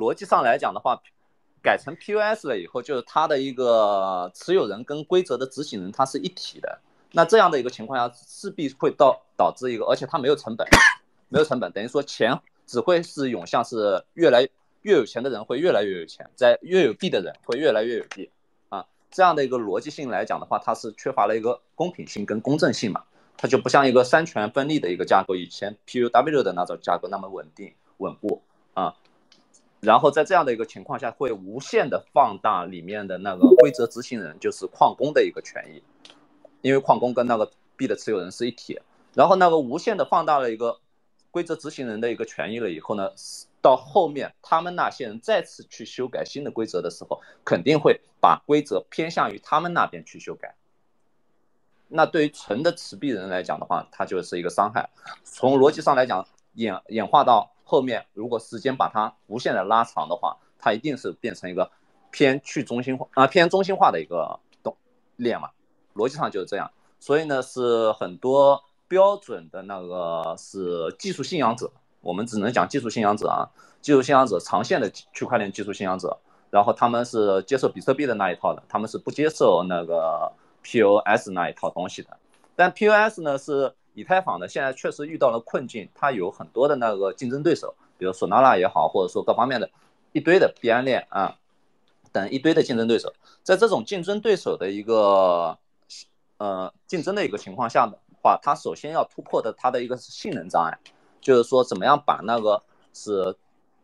[0.00, 0.98] 逻辑上来讲的话，
[1.62, 6.78] 改成 POS 了以后，就是它的一个持有人跟规则的执行人它是一体的。
[7.12, 10.66] 那这样的一个情况下，势必会导导致一个，而且它没有成本，
[11.28, 14.48] 没有成本，等于说钱只会是涌向，是越来
[14.82, 18.30] 越有钱的人会越来越有钱，在越有币的人会越来越有币
[18.70, 18.86] 啊。
[19.10, 23.02] 这样的一个逻辑性来讲的话，它是缺乏了一个公平性跟公正性嘛，
[23.36, 28.40] 它就不像一个三权分立的一个架构，以前 PUW 的那种架构那么稳定稳固
[28.72, 28.94] 啊。
[29.80, 35.82] 然后在这样的一个情况下，会无限的放大里面的那个规则执行人，就是矿工的一个权益。
[36.62, 38.78] 因为矿工跟那个币的持有人是一体，
[39.14, 40.78] 然后那个无限的放大了一个
[41.30, 43.10] 规则执行人的一个权益了以后呢，
[43.62, 50.54] 到后面他们那些人再次去修改新的规则的时候，肯定会把规则偏向于他们那边去修改。
[51.88, 54.90] 那对于纯的持币人来讲的话，它就是一个伤害。
[55.24, 61.70] 从逻辑上来讲，演演化到后面，如果时间把它无限的拉长的话，它一定是变成一个
[62.10, 64.76] 偏去中心化啊偏中心化的一个动
[65.14, 65.50] 链嘛。
[65.94, 66.68] 逻辑上就是这样，
[66.98, 73.48] 所以呢，是很多标准的那个是技术信仰者，我们只能讲技术信仰者啊，
[73.80, 76.18] 技术信仰者长线的区块链技术信仰者，
[76.50, 80.32] 然后他们是接受比特币的那一套的，他们是不接受那个
[80.64, 82.16] POS 那一套东西的。
[82.56, 89.70] 但 POS 呢是以太坊呢，现在确实遇到了困境，它有很多的那个竞争对手，比如索纳拉也好，或者说各方面的
[90.12, 91.36] 一堆的币安链啊
[92.12, 95.58] 等一堆的竞争对手，在这种竞争对手的一个。
[96.42, 100.78] 呃，竞争的一个情况下的话，它首先要突破的它的一个是性能障碍，
[101.20, 102.62] 就是说怎么样把那个
[102.94, 103.36] 是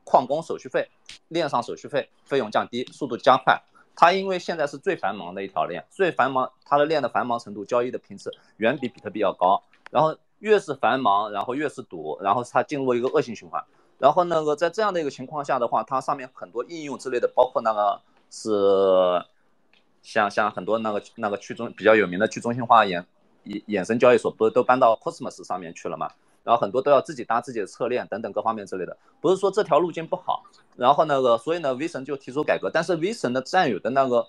[0.04, 0.88] 矿工手续费、
[1.28, 3.62] 链上手续费费用降低，速度加快。
[3.94, 9.62] 它因为现在是最繁忙的一条链，最繁忙，它的链的繁忙程度、交易的频次远比比特币要高。
[9.90, 13.62] 然后越是繁忙，然后越是堵，然后它进入一个恶性循环。
[13.98, 19.24] 然后那个在这样的一个情况下的话，它上面很多应用之类的，包括那个是。
[20.02, 23.04] 像像很多那个那个去中比较有名的去中心化衍
[23.44, 26.08] 衍衍生交易所，不是都搬到 Cosmos 上面去了嘛？
[26.44, 30.44] 然后很多都要自己搭自己的侧链等等各方面之类的，不是说这条路径不好。
[30.76, 34.24] 然后那个，所以呢，V 神就提出改革，但是 V 神的占有的那个，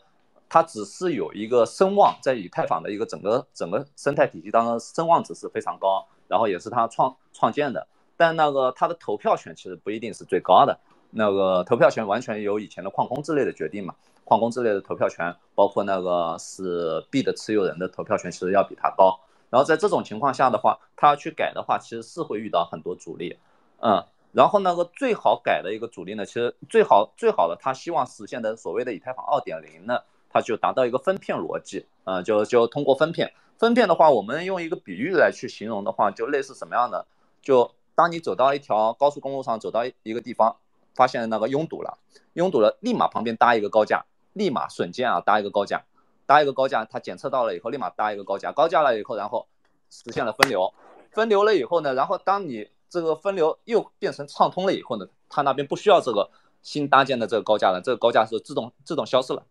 [0.49, 10.79] 它只是有一个声望，在以太坊的一个整个整个生态体系当中，声望值是非常高，然后也是他创创建的，但那个他的投票权其实不一定是最高的，
[11.11, 13.95] 那个投票权完全由以前的矿工之类的决定嘛。
[14.23, 19.17] 矿工之类的投票权，包括那个是币的持有人的投票权，其实要比他高。
[19.49, 23.37] 然后在这种情况下的话，他要去改的话，其实是会遇到很多阻力。
[23.79, 24.03] 嗯，
[24.33, 29.97] 然后那个最好改的一个阻力呢，其实最好最好的，他希望实现的所谓的以太坊二点零呢，
[30.29, 31.85] 它就达到一个分片逻辑。
[32.05, 37.05] 嗯，就就通过分片，分片的话，我们用一个比喻来去形容的话，就类似什么样的？
[37.41, 40.57] 就当你走到一条高速公路上，走到一个地方，
[40.95, 41.97] 发现那个拥堵了，
[42.33, 44.05] 拥堵了，立马旁边搭一个高架。
[44.33, 45.83] 立马瞬间啊搭一个高架，
[46.27, 49.47] 搭一个高架，它检测到了以后，立马搭一个高架，高架了以后，然后
[49.89, 50.71] 实现了分流，
[51.09, 56.29] 分流了以后呢，然后当你这个分流又变成畅通了以后呢，它那边不需要这个
[56.61, 59.43] 新搭建的这个高架了，这个高架是自动自动消失了，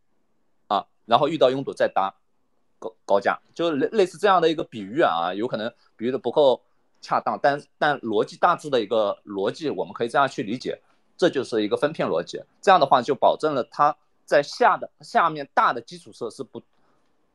[1.06, 2.14] 然后遇到拥堵再搭
[2.78, 6.60] 高高架，就类类似这样的一个比喻啊，有可能比喻的不够
[7.00, 10.80] 恰当，但但逻辑大致的一个逻辑，我们可以这样去理解，
[11.16, 13.96] 这就是一个分片逻辑，这样的话就保证了它。
[14.26, 16.60] 在下的下面大的基础设施不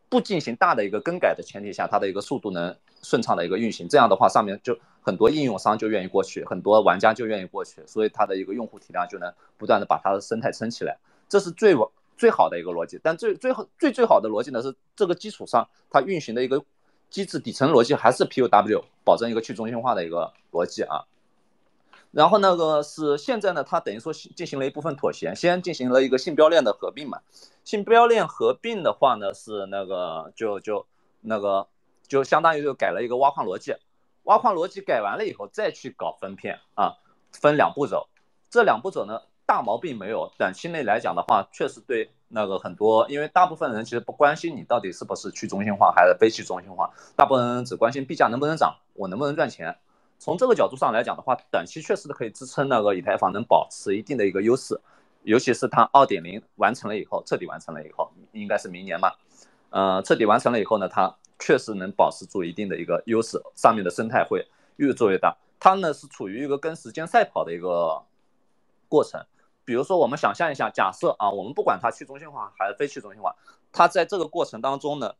[0.10, 10.98] 不进行大的一个更改的前提下，它的一个速度能顺畅的一个运行，这样的话上面就很多应用商就愿意过去，很多玩家就愿意过去，所以它的一个用户体量就能不断的把它的生态撑起来，
[11.30, 11.74] 这是最
[12.22, 13.00] 最好的一个逻辑。
[13.02, 16.64] 但最最后最最好的逻辑呢是这个基础上它运行的一个
[17.10, 21.06] 机制底层逻辑还是 POW，保证一个去中心化的一个逻辑啊。
[22.12, 27.22] 然后那个是现在呢，它等于说进行了一部分妥协，先进行了一个信标链的合并嘛。
[27.64, 30.86] 信标链合并的话呢，是那个就就
[31.22, 31.68] 那个
[32.08, 33.76] 就相当于就改了一个挖矿逻辑，
[34.24, 36.98] 挖矿逻辑改完了以后再去搞分片啊，
[37.32, 38.10] 分两步走。
[38.50, 49.78] 这两步走呢，大毛病没有，短期内来讲的话，确实对那个很多，因为大部分人其实不关心你到底是不是去中心化还是非去中心化，大部分人只关心币价能不能涨，我能不能赚钱。
[50.20, 54.80] 从这个角度上来讲的话，短期确实可以支撑那个以太坊能保持一定的一个优势，
[55.24, 59.12] 尤其是它二点零完成了以后，彻底完成了以后，应该是明年嘛，
[59.70, 64.48] 呃，彻底完成了以后呢，它确实能保持住一定的一个优势，上面的生态会
[64.78, 65.36] 越做越大。
[65.60, 68.02] 它呢是处于一个跟时间赛跑的一个
[68.88, 69.22] 过程。
[69.66, 73.36] 比如说我们想象一下，假设啊，我们不管它去中心化还是非去中心化，
[73.72, 75.16] 它在这个过程当中呢，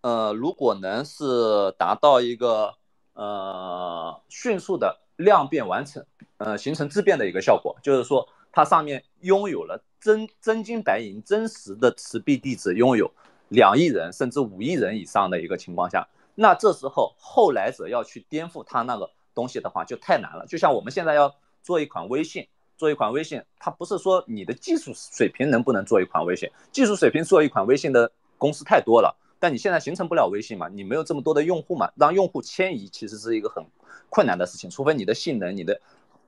[0.00, 2.74] 呃，如果能是达到一个。
[3.12, 6.06] 呃，迅速的量变完成，
[6.38, 13.10] 呃，形成质变的一个效果，就是说它上面拥有了真真金白银、真实的持币地址，拥有
[13.48, 20.46] 两亿人甚至五亿人以上的一个情况下，那这时候后来者要去颠覆它那个东西的话，就太难了。
[20.46, 22.48] 就像我们现在要做一款微信，
[22.80, 29.14] 做一款微信，它不是说你的技术水平能不能做一款微信，技术水平做一款微信的公司太多了。
[29.38, 30.66] 但你现在形成不了微信嘛？
[30.66, 31.92] 你没有这么多的用户嘛？
[31.94, 33.62] 让用户迁移其实是一个很
[34.08, 35.78] 困难的事情，除非你的性能、你的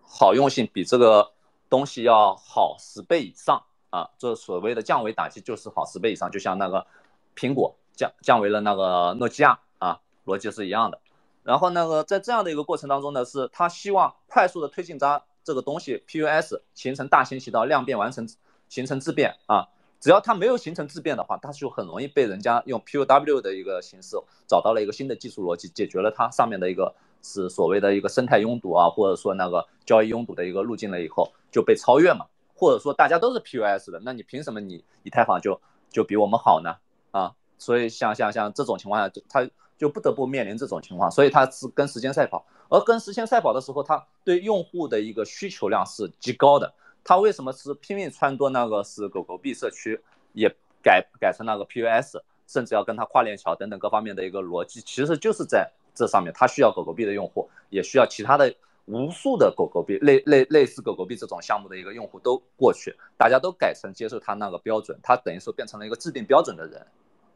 [0.03, 1.33] 好用性比这个
[1.71, 4.11] 东西要好十倍以上啊！
[4.19, 6.87] 这所谓的降维打击就是好十倍以上，就像那个
[7.35, 11.01] 苹果降降为了那个诺基亚啊，逻辑是一样的。
[11.45, 18.29] 然后那个在这样的一个过程当中呢，是他希望快速的推进它这个东西 PUS 形成大行其道，量变完成
[18.69, 19.69] 形成质变啊。
[20.01, 24.17] 只要它没有形成质变的话，它就很容易被人家用 POW 的一个形式
[24.49, 26.93] 找到了一个新的技术逻辑，解决了它上面的一个
[27.23, 36.75] 是所谓的一个生态拥堵啊，或者说那个交易拥堵的一个路径了以后就被超越嘛，或者说大家都是 POS 的，那你凭什么你以太坊就就比我们好呢？
[37.13, 39.49] 啊，所以像像像这种情况下，就它
[39.83, 46.73] 就不得不面临这种情况，所以它是跟时间赛跑，而跟时间赛跑的时候，它对用户的一个需求量是极高的。
[47.03, 50.01] 他为什么是拼命撺掇那个是狗狗币社区
[50.35, 50.49] 也
[50.81, 66.87] 改改成那个 POS，甚至要跟它跨链桥等等各方面的一个逻辑，其实就是在这上面，它需要狗狗币的用户，也需要其他的无数的狗狗币类类类似狗狗币这种项目的一个用户都过去，大家都改成接受它那个标准，它等于说变成了一个制定标准的人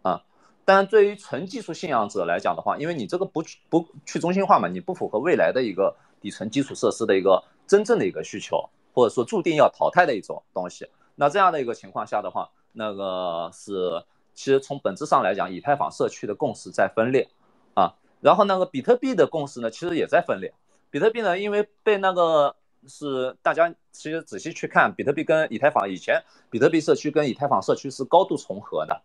[0.03, 0.23] 啊。
[0.67, 8.69] 但对于纯技术信仰者来讲的话，因为你这个不不去中心化嘛，你不符合未来的一个底层基础设施的一个真正的一个需求。
[8.97, 14.03] 或者说注定要淘汰的一种东西，那这样的一个情况下的话，那个是
[14.33, 17.29] 其实从本质上来讲，以太坊社区的共识在分裂
[17.75, 20.51] 啊，然后那个比特币的共识呢，其实也在分裂。
[20.91, 22.57] 比特币呢，因为被那个
[22.89, 29.03] 是大家其实仔细去看，比特币跟以太坊以前，比特币社区跟以太坊社区是高度重合的，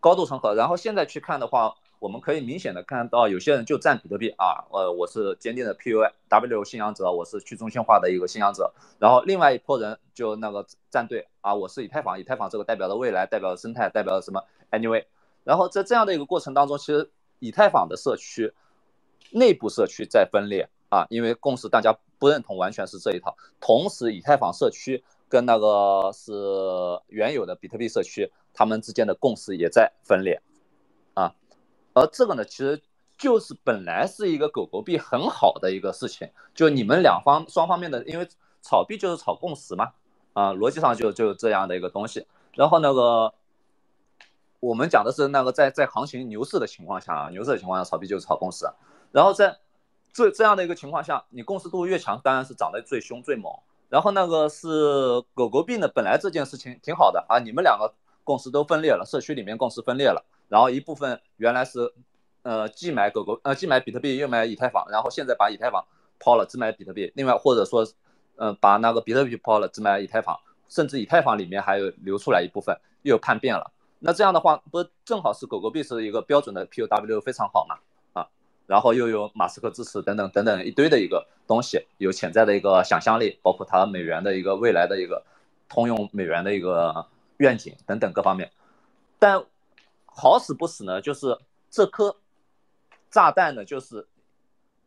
[0.00, 0.54] 高度重合。
[0.54, 1.74] 然后现在去看的话。
[1.98, 8.70] 我们可以明显的看到，有些人就站比特币啊，呃，我是坚定的 POW 信仰者，我是去中心化的一个信仰者。
[8.98, 15.06] 然后另外一波人就那个站队啊，我是以太坊，以太坊这个代表的未来，代表的生态，代表什么？Anyway，
[15.42, 18.52] 然后在这样的一个过程当中，其实以太坊的社区
[19.30, 23.34] 内部社区在分裂啊，因为共识大家不认同完全是这一套。
[23.58, 26.30] 同时，以太坊社区跟那个是
[27.08, 30.40] 原有的比特币社区，他们之间的共识也在分裂。
[31.14, 31.34] 啊
[31.92, 32.82] 而这个呢，其实
[33.16, 38.28] 就是本来是一个狗狗币很好的一个事情，就你们两方双方面的，因为
[38.62, 39.92] 炒币就是炒共识嘛，
[40.32, 42.26] 啊，逻辑上就就这样的一个东西。
[42.54, 43.32] 然后那个
[44.60, 48.66] 我们讲的是那个在在行情牛市的情况下啊，牛市的情况下炒币就是炒共识。
[49.12, 49.58] 然后在
[50.12, 53.52] 这这样的一个情况下，你共识度越强，当然是涨得最凶最猛。
[53.88, 54.68] 然后那个是
[55.32, 57.94] 狗狗币呢，本来这件事情挺好的啊，你们两个
[58.26, 60.26] 共识都分裂了，社区里面共识分裂了。
[60.48, 61.92] 然后一部分原来是，
[62.42, 65.84] 呃，既买狗狗，呃，既买比特币又买以太坊，然后现在把以太坊
[66.18, 67.12] 抛了，只买比特币。
[67.14, 67.86] 另外或者说，
[68.34, 70.36] 嗯，把那个比特币抛了，只买以太坊，
[70.68, 73.70] 甚至以太坊里面还有流出来一部分又叛变了。
[74.00, 77.78] 那这样的话，不正好是狗狗币是一个标准的 POW 非常好嘛？
[78.12, 78.28] 啊，
[78.66, 85.24] 然后又有马斯克支持等等等等一堆的一个东西，有潜在的一个想象力，包括它美元的一个未来的一个
[85.68, 87.06] 通用美元的一个
[87.38, 88.50] 愿景等等各方面，
[89.18, 89.44] 但。
[90.18, 91.38] 好死不死呢，就是
[91.68, 92.16] 这颗
[93.10, 94.08] 炸弹呢，就是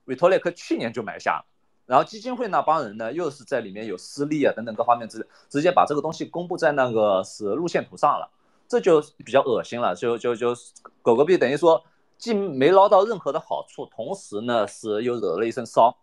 [0.06, 1.46] 维托列克去年就埋下了，
[1.86, 8.27] 然后基金会那帮人呢，又是在里面有私利啊等等各方面直直接把这个东西公布在那个是路线图上了，
[8.68, 10.56] 这就比较恶心了，就就就
[11.03, 11.86] 狗狗币等于说
[12.18, 15.96] 既没捞到任何的好处，同时呢是又惹了一身骚，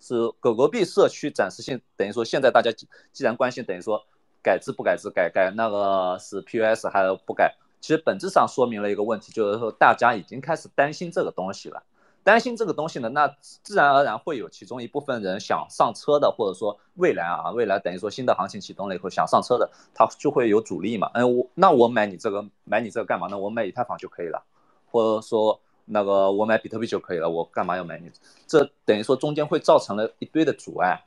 [0.00, 2.72] 是狗狗币社区暂时性等于说现在大家
[3.12, 4.04] 既然关心，等于说
[4.44, 7.56] 改制不改制，改改那个是 POS 还不改。
[7.80, 11.82] 其实本质上说明了一个问题，就是说大家已经开始担心这个东西了。
[12.22, 21.10] 担心这个东西呢，那自然而然会有其中一部分人想上车的，或者说未来啊，未来等于说新的行情启动了以后想上车的，他就会有阻力嘛。
[21.12, 23.38] 嗯，我那我买你这个买你这个干嘛呢？
[23.38, 24.42] 我买以太坊就可以了，
[24.90, 28.10] 或者说那个我买比特币就可以了，我干嘛要买你？
[28.46, 31.04] 这等于说中间会造成了一堆的阻碍。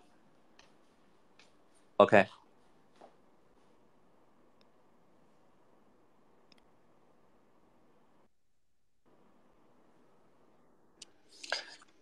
[1.95, 2.27] OK。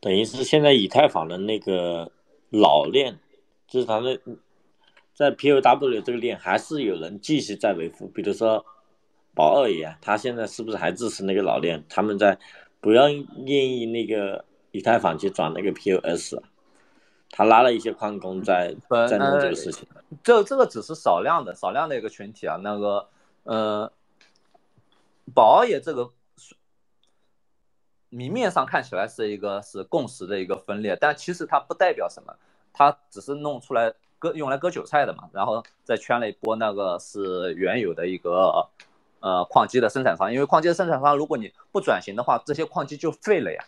[0.06, 2.12] 等于是现在以太坊的那个
[2.52, 3.18] 老链，
[3.68, 4.20] 就是它的
[5.16, 8.64] 在 POW 这个链还是有人继续在维护，比如说
[9.34, 11.84] 宝二爷，他现在是不是还支持那个老链？
[11.90, 12.38] 他们在
[12.80, 16.36] 不要愿意那个以太坊去转那个 POS，
[17.32, 19.88] 他拉了一些矿工在呃在弄这个事情。
[20.22, 23.08] 这这个只是少量的少量的一个群体啊，那个
[23.46, 23.92] 呃，
[25.34, 26.12] 宝二爷这个
[28.16, 32.34] 明面上看起来是一个是共识的一个分裂，但其实它不代表什么，
[32.72, 38.70] 它只是弄出来割用来割韭菜的嘛，然后再圈了一波那个是原有的一个
[39.20, 43.66] 呃矿机的生产商，因为矿机的生产商如果你不转型的话，这些矿机就废了呀，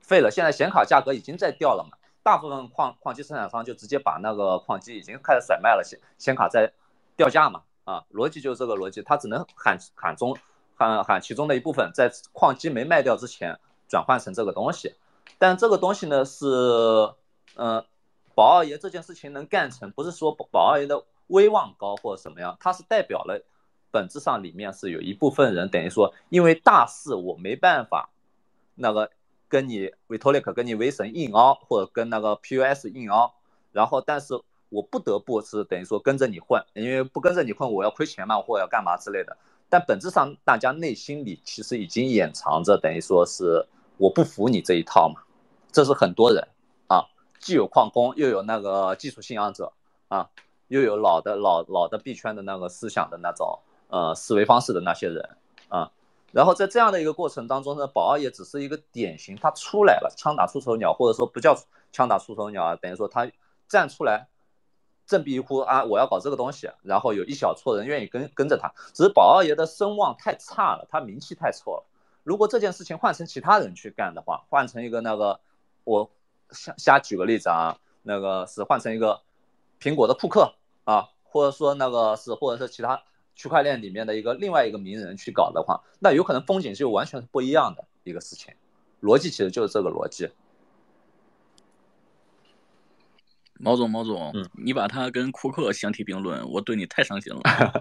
[0.00, 0.32] 废了。
[0.32, 1.96] 现在显卡价格已经在掉了嘛。
[2.24, 6.72] 大部分矿矿机生产商就直接把那个矿机已经开始甩卖了，显显卡在
[7.16, 10.36] 掉价嘛，啊，逻辑就是这个逻辑，他只能喊喊中
[10.74, 13.56] 喊喊其中的一部分，在矿机没卖掉之前
[13.88, 14.94] 转换成这个东西，
[15.38, 16.46] 但这个东西呢是，
[17.56, 17.84] 嗯，
[18.34, 23.44] 宝二爷这件事情能干成，不是说宝二爷的威望高或者什么样，它是代表了
[23.90, 28.10] 本质上里面是有一部分人等于说，因为大事我没办法
[28.74, 29.10] 那个。
[29.48, 33.32] 跟你 Vitalik 跟你威神硬凹，或者跟那个 PUS 硬凹，
[33.70, 34.34] 然后但是
[34.70, 39.36] 我不得不是等于说跟着你混，因为不跟着你混我要亏钱嘛，或者要干嘛之类的。
[39.68, 43.64] 但本质上大家内心里其实已经掩藏着，等于说是
[43.98, 45.22] 我不服你这一套嘛。
[45.72, 46.48] 这是很多人
[46.88, 47.04] 啊，
[47.38, 49.72] 既有矿工，又有那个技术信仰者
[50.08, 50.30] 啊，
[50.68, 55.36] 又有老的老老的币圈的那个思想的那种呃思维方式的那些人
[55.68, 55.90] 啊。
[56.32, 61.56] 然后在这样的一个过程当中呢，宝二爷只是一个典型，他出来了，枪打出头鸟，或者说不叫
[61.92, 63.30] 枪打出头鸟啊，等于说他
[63.68, 64.28] 站出来，
[65.06, 71.84] 振臂一呼啊，我要搞这个东西，然后有一小撮人愿意跟跟着他，只是宝二爷的声望太差了，他名气太臭了。
[72.26, 75.38] 如果这件事情换成其他人去干的话，换成一个那个，
[75.84, 76.10] 我
[76.50, 79.22] 瞎瞎举个例子啊，那个是换成一个
[79.80, 83.00] 苹果的库克啊，或者说那个是或者是其他。
[83.38, 88.54] 区块链里面的一个另外一个名人去搞的话，那有可能风景就完全是不一样的一个事情，
[89.02, 90.30] 逻辑其实就是这个逻辑。
[93.58, 97.40] 毛总，毛总，嗯，你把他跟库克相提并论，我对你太伤心了。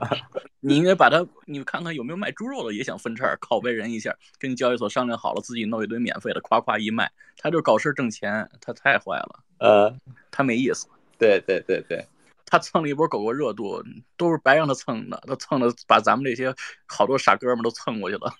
[0.60, 9.40] 你应该把他，你看看有没有卖猪肉的也想分叉，拷贝人一下，跟交易所商量好了，自己弄一堆免费的，夸夸一卖，他就搞事挣钱，他太坏了。
[9.60, 9.96] 呃，
[10.32, 10.88] 他没意思。
[11.18, 12.06] 对对对对。
[12.48, 13.84] 他蹭了一波狗狗热度，
[14.16, 16.54] 都是白让他蹭的，他蹭的把咱们这些
[16.86, 18.32] 好多傻哥们都蹭过去了。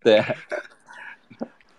[0.00, 0.20] 对，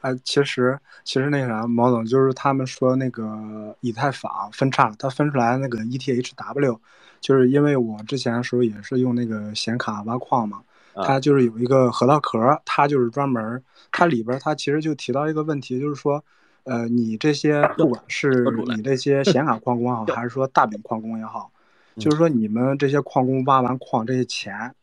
[0.05, 6.77] 哎，其实其实那啥，毛总就是他们说那个以太坊分叉，它分出来那个 ETHW，
[7.19, 10.61] 就是因为我之前的时候也是用那个显卡挖矿嘛，
[10.93, 16.23] 它就是有一个核桃壳，它就是专门，它里边它其实就提到一个问题，就是说，
[16.65, 18.45] 呃，你这些不管是
[18.75, 21.49] 你这些显卡矿工也好， 还是说大饼矿工也好。
[21.97, 24.75] 就是说，你们这些矿工挖完矿，这些钱，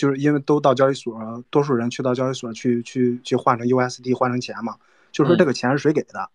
[0.00, 4.76] 就是因为都到交易所，多数人去到交易所去去去换成 USD 换成钱嘛。
[5.12, 6.30] 就说这个钱是谁给的？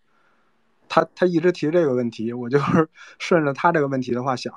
[0.87, 4.53] 他他一直提这个问题，我就是 顺着他这个问题的话想。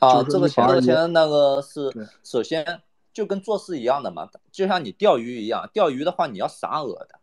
[0.00, 1.90] 啊，这个钱这个钱那个是
[2.22, 2.82] 首先
[3.14, 7.18] 就跟做事一样的嘛，就像你钓鱼一样，钓鱼的话你要撒饵的，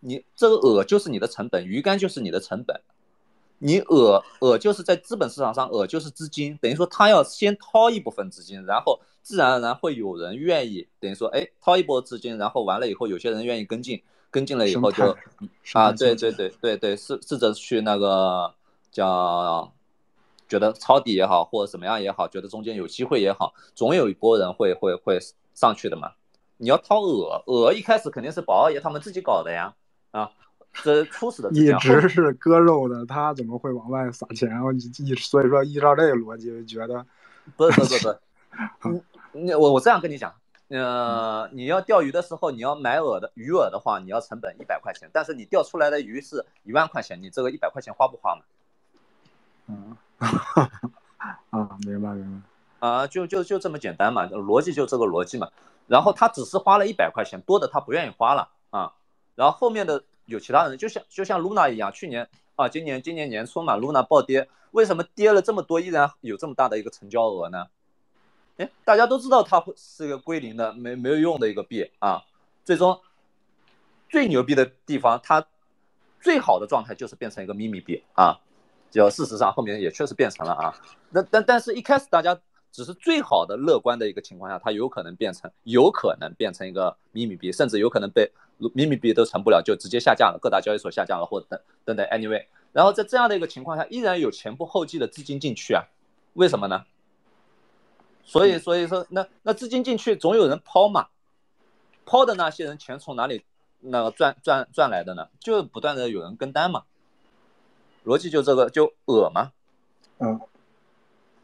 [0.00, 2.80] 你这个饵就是你的成本，鱼竿就是你的成本。
[3.58, 14.00] 你饵饵就是在资本市场上，饵就是资金，等于说他要先掏一部分资金，然后自然而然会有人愿意，等于说，哎，掏一波资金，然后完了以后，有些人愿意跟进，
[14.30, 15.16] 跟进了以后就，
[15.72, 18.54] 啊，对对对对对，试试着去那个
[18.92, 19.72] 叫，
[20.46, 25.18] 觉得抄底也好，或者怎么样也好，觉得中间有机会也好，总有一波人会会会
[25.54, 26.12] 上去的嘛。
[26.58, 29.74] 你要掏鹅，鹅一开始肯定是宝二爷他们自己搞的呀，
[30.12, 30.30] 啊。
[30.82, 34.60] 这初始的一直是割肉的，他怎么会往外撒钱？
[34.60, 37.06] 我一所以说依照这个逻辑，觉得
[37.56, 38.08] 不是不是
[38.80, 39.02] 不是，
[39.34, 40.34] 你我我这样跟你讲，
[40.68, 48.42] 呃，你要钓鱼的时候，你要买饵的鱼饵的话，你要成本一百块钱，但是你钓出来的鱼是一万块钱，你这个一百块钱花不花嘛？
[49.66, 49.96] 嗯，
[51.50, 52.42] 啊，明白明
[52.78, 55.50] 白，啊，就就就这么简单嘛，逻辑就这个逻辑嘛。
[55.86, 58.92] 然后他只是花了一百块钱，多的他不愿意花了啊，
[59.34, 60.04] 然后后面的。
[60.26, 62.26] 有其他人，就像就像 Luna 一样，去年
[62.56, 67.66] 啊，今年今年年初嘛，Luna 暴跌，为什么跌了这么多，依然有这么大的一个成交额呢？
[68.56, 72.22] 哎，大家都知道它会是一个归零的，没没有用的一个币啊。
[72.64, 73.00] 最终
[74.08, 75.46] 最牛逼的地方，它
[76.20, 78.38] 最好的状态就是变成一个秘密币啊。
[78.90, 80.74] 就事实上后面也确实变成了啊。
[81.10, 82.38] 那但但是一开始大家。
[82.76, 88.28] 只是最好的乐观的一个情况下，它有可能变成，有可能变成一个秘密币，甚至有可能被
[88.72, 92.04] 秘密币都成不了，就直接下架了，各大交易所下架了，或者等等等。
[92.08, 95.84] Anyway，然后在这样的一个情况下，依然有前仆后继的资金进去啊，
[96.32, 96.84] 为什么呢？
[98.24, 101.08] 所以所以说，那那资金进去总有人抛嘛，
[102.04, 103.44] 抛的那些人钱从哪里
[103.80, 105.28] 那个赚赚赚来的呢？
[105.38, 106.84] 就不断的有人跟单嘛。
[108.04, 109.52] 逻辑就这个就恶嘛，
[110.18, 110.38] 嗯，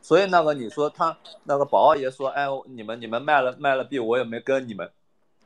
[0.02, 4.90] 所以那个你说他那个宝二爷说，哎，你们你们卖了卖了币，我也没跟你们，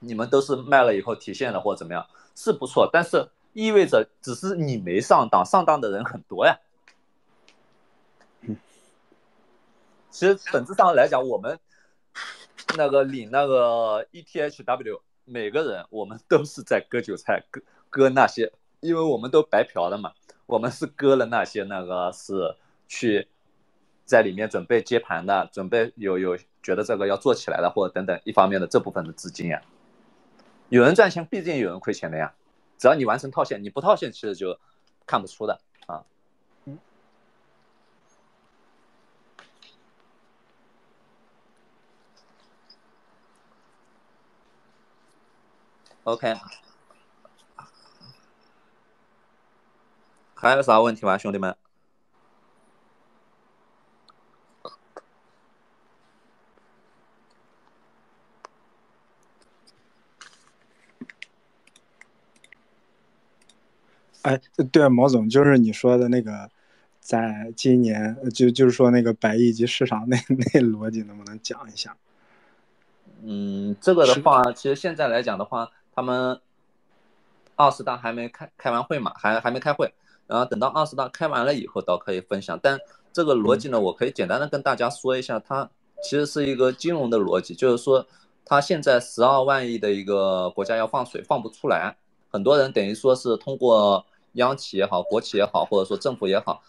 [0.01, 6.59] 你们都是卖了以后提现的或者怎么样，是不错，但是意味着只是你没上当，上当的人很多呀。
[10.15, 11.59] 其实本质上来讲，我们
[12.77, 20.13] 那个领那个 ETHW，每个人我们都是在割韭菜，割割那些，因为我们都白嫖了嘛，
[20.47, 22.55] 我们是割了那些那个是
[22.87, 23.27] 去
[24.05, 29.61] 在里面准备接盘的，准备有有觉得这个要做起来的，或者等等一方面的这部分的资金呀。
[30.69, 32.33] 有人赚钱，毕竟有人亏钱的呀。
[32.79, 34.61] 只要你完成套现，你不套现其实就
[35.07, 36.05] 看不出的啊。
[46.05, 46.37] OK，
[50.35, 51.57] 还有啥问题吗，兄弟们？
[64.21, 64.39] 哎，
[64.71, 66.51] 对，毛总，就是你说的那个，
[67.01, 71.97] 在今年就就是说那个百亿级市场那 那逻辑，能不能讲一下？
[73.23, 75.71] 嗯，这个的话，其实现在来讲的话。
[75.95, 76.41] 他们
[77.57, 79.93] 二十大还没开开完会嘛，还还没开会，
[80.27, 82.59] 然后等到二十大开完了以后，倒可以分享。
[82.63, 82.79] 但
[83.13, 85.71] 这个逻辑呢，我可以简单的跟大家说一下，它
[86.03, 88.05] 其实是一个金融的逻辑，就是说，
[88.45, 91.97] 它现在十二万亿的一个国家要放水放不出来，
[92.31, 96.61] 很多人等于说是通过央企也好，国企也好，或者说政府也好，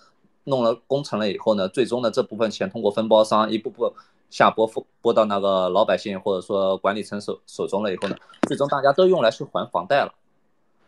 [0.43, 3.91] 弄了工程了以后呢，最终的这部分钱通过分包商一步步。
[4.35, 8.17] 下拨付拨到那个老百姓或者说管理层手手中了以后呢，
[8.49, 10.13] 最终大家都用来去还房贷了，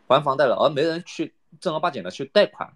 [0.05, 2.69] 还房贷了，而没人去正儿八经的去贷款，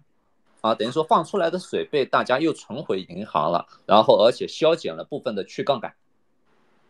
[0.62, 5.92] 啊，等于说放出来的水被大家又存回银行了，然后而且削减了部分的去杠杆，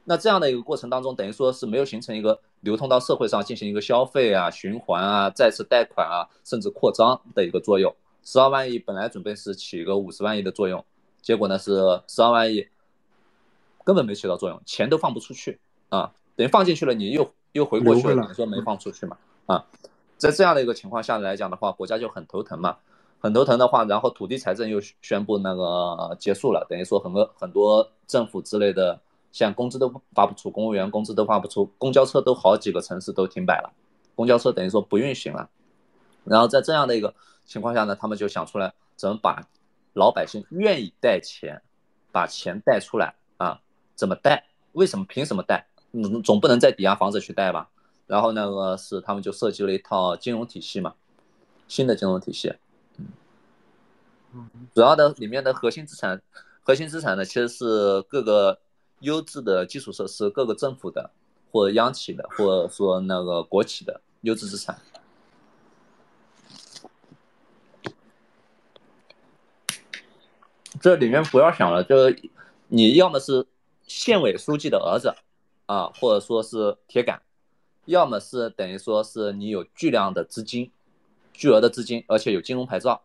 [0.05, 7.93] 那这样的一个过程当中，等于说是没有形成一个流通到社会上进行一个消费啊、循环啊、再次贷款啊，甚至扩张的一个作用。
[8.23, 10.85] 十二万亿本来准备是起一个五十万亿的作用，
[11.21, 12.65] 结果呢是十二万亿。
[13.85, 16.13] 根本没起到作用，钱都放不出去啊！
[16.35, 19.17] 等于放进去了，你又又回过去了，你说没放出去嘛？
[19.47, 19.67] 啊，
[20.17, 22.77] 在这样的一个情况下来讲的话，国家就很头疼嘛，
[23.21, 28.99] 很头疼的话，然后土地财政又宣布那个结束了，等于说很多很多政府之类的，
[29.31, 33.73] 像工资都发不出，公务员工资都发不出，公交车都好几个城市都停摆了，
[34.15, 35.49] 公交车等于说不运行了。
[36.25, 37.13] 然后在这样的一个
[37.45, 39.43] 情况下呢，他们就想出来怎么把
[39.93, 41.61] 老百姓愿意带钱，
[42.11, 43.15] 把钱带出来啊。
[43.95, 44.47] 怎么贷？
[44.73, 45.05] 为什么？
[45.09, 45.67] 凭什么贷？
[45.93, 47.69] 嗯，总不能再抵押房子去贷吧？
[48.07, 50.95] 然后那个是他们就设计了一套金融体系嘛，
[51.69, 52.55] 新的金融体系。
[54.33, 56.23] 嗯，主要的里面的核心资产，
[56.63, 58.59] 核心资产呢其实是各个
[59.01, 61.11] 优质的基础设施，各个政府的
[61.51, 64.79] 或者央企的，或者说那个国企的优质资产。
[70.81, 71.95] 这里面不要想了，就
[72.69, 73.47] 你要么是。
[73.93, 75.15] 县委书记的儿子，
[75.67, 77.21] 啊，或者说是铁杆，
[77.85, 80.71] 要么是等于说是你有巨量的资金，
[81.35, 83.03] 巨额的资金，而且有金融牌照，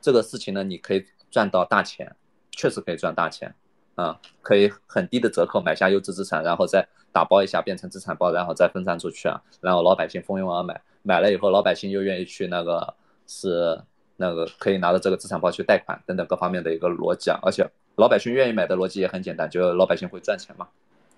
[0.00, 2.16] 这个事情呢，你可以赚到大钱，
[2.50, 3.54] 确实可以赚大钱，
[3.94, 12.94] 啊，可以很低的折扣买下优质资产，然后再打包一下变成资产包，然后再分散出去啊，然后老百姓蜂拥而买，买了以后老百姓又愿意去那个
[13.26, 13.78] 是
[14.16, 17.70] 那个可以拿着这个资产包去贷款等等各方面的一个逻辑啊，而且。
[17.96, 20.66] 老百姓愿意买的逻辑也很简单，就老百姓会赚钱嘛，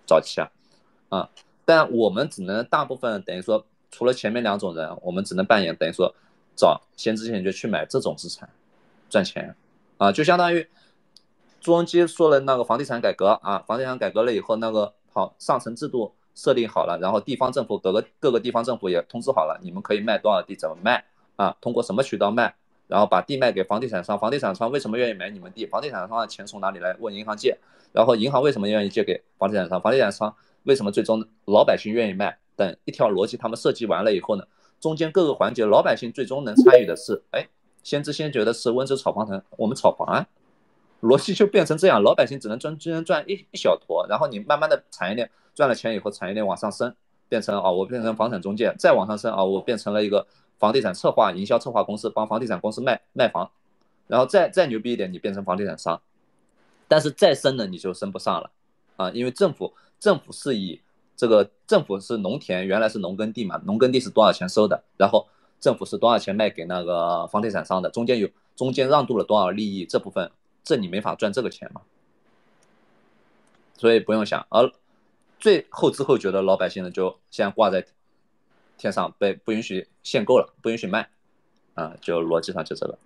[0.06, 0.50] 早期啊，
[1.08, 1.30] 啊，
[1.64, 6.14] 但我们只能大部分等于说，除了前面两种人，我们只能扮演等于说，
[6.56, 8.48] 找先之前就去买这种资产，
[9.08, 9.54] 赚钱，
[9.98, 10.68] 啊，就相当于
[11.60, 21.04] 朱镕基说了那个房地产改革啊，房地产改革了以后，那个好上层制度设定好了，然后地方政府各个各个地方政府也通知好了，你们可以卖多少地，怎么卖
[21.36, 22.56] 啊，通过什么渠道卖。
[22.86, 25.64] 然后把地卖给房地产商，房地产商为什么愿意买你们地？
[25.64, 26.94] 房地产商的钱从哪里来？
[27.00, 27.58] 问银行借。
[27.92, 29.80] 然后银行为什么愿意借给房地产商？
[29.80, 32.36] 房地产商为什么最终老百姓愿意卖？
[32.56, 34.44] 等一条逻辑，他们设计完了以后呢，
[34.80, 37.48] 中间各个环节，老百姓最终能参与的是，哎，
[37.82, 40.26] 先知先觉的是温州炒房城，我们炒房啊，
[41.00, 46.94] 逻辑就变成这样，老百姓只能赚，只能赚一一小坨，然后你慢慢的产业链赚了钱以后，产业链往上升，
[47.28, 50.26] 变成啊，我变成房产中介，再往上升啊，我变成了一个。
[50.58, 53.50] 房地产策划、营销策划公司帮房地产公司卖卖房，
[54.06, 56.00] 然后再再牛逼一点，你变成房地产商，
[56.88, 58.50] 但是再升呢，你就升不上了
[58.96, 59.10] 啊！
[59.10, 60.80] 因为政府政府是以
[61.16, 65.26] 这个政府是农田，原来是农耕地嘛，农耕地是多少钱收的，然后
[65.60, 70.30] 政府是多少钱卖给那个房地产商的，中间有中间让渡了多少利益，这部分
[70.62, 71.82] 这你没法赚这个钱嘛，
[73.76, 74.46] 所以不用想。
[74.48, 74.70] 而
[75.38, 77.84] 最后知后觉的老百姓呢，就现在挂在
[78.76, 81.08] 天上，被不允许限购了，不允许卖，
[81.74, 82.98] 啊，就逻辑上就这个。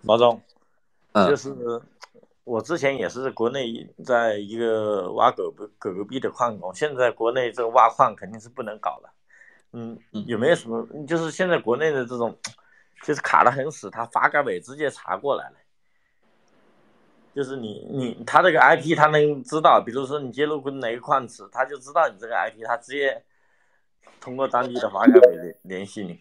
[0.00, 0.40] 毛总，
[1.12, 1.52] 嗯，就是
[2.44, 9.12] 我之前也是国内在一个挖狗狗狗狗币的矿工，现在国内这个挖矿肯定是不能搞了。
[9.72, 10.86] 嗯，有没有什么？
[11.06, 12.38] 就是现在国内的这种，
[13.02, 15.56] 就是卡的很死，他发改委直接查过来了。
[17.36, 23.22] 就是你你他这个 IP 他能知道，比如说你接入过哪个矿池，他就知道你这个 IP，他直接
[24.18, 26.18] 通过当地的发改委联联系你，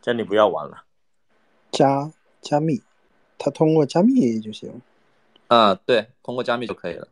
[0.00, 0.84] 叫你不要玩了。
[1.72, 2.80] 加加密。
[3.38, 4.80] 他通过加密就行，
[5.48, 7.06] 啊，对，通过加密就可以了。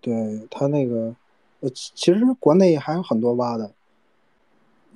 [0.00, 1.16] 对他那个，
[1.60, 3.72] 呃，其实国内还有很多挖的，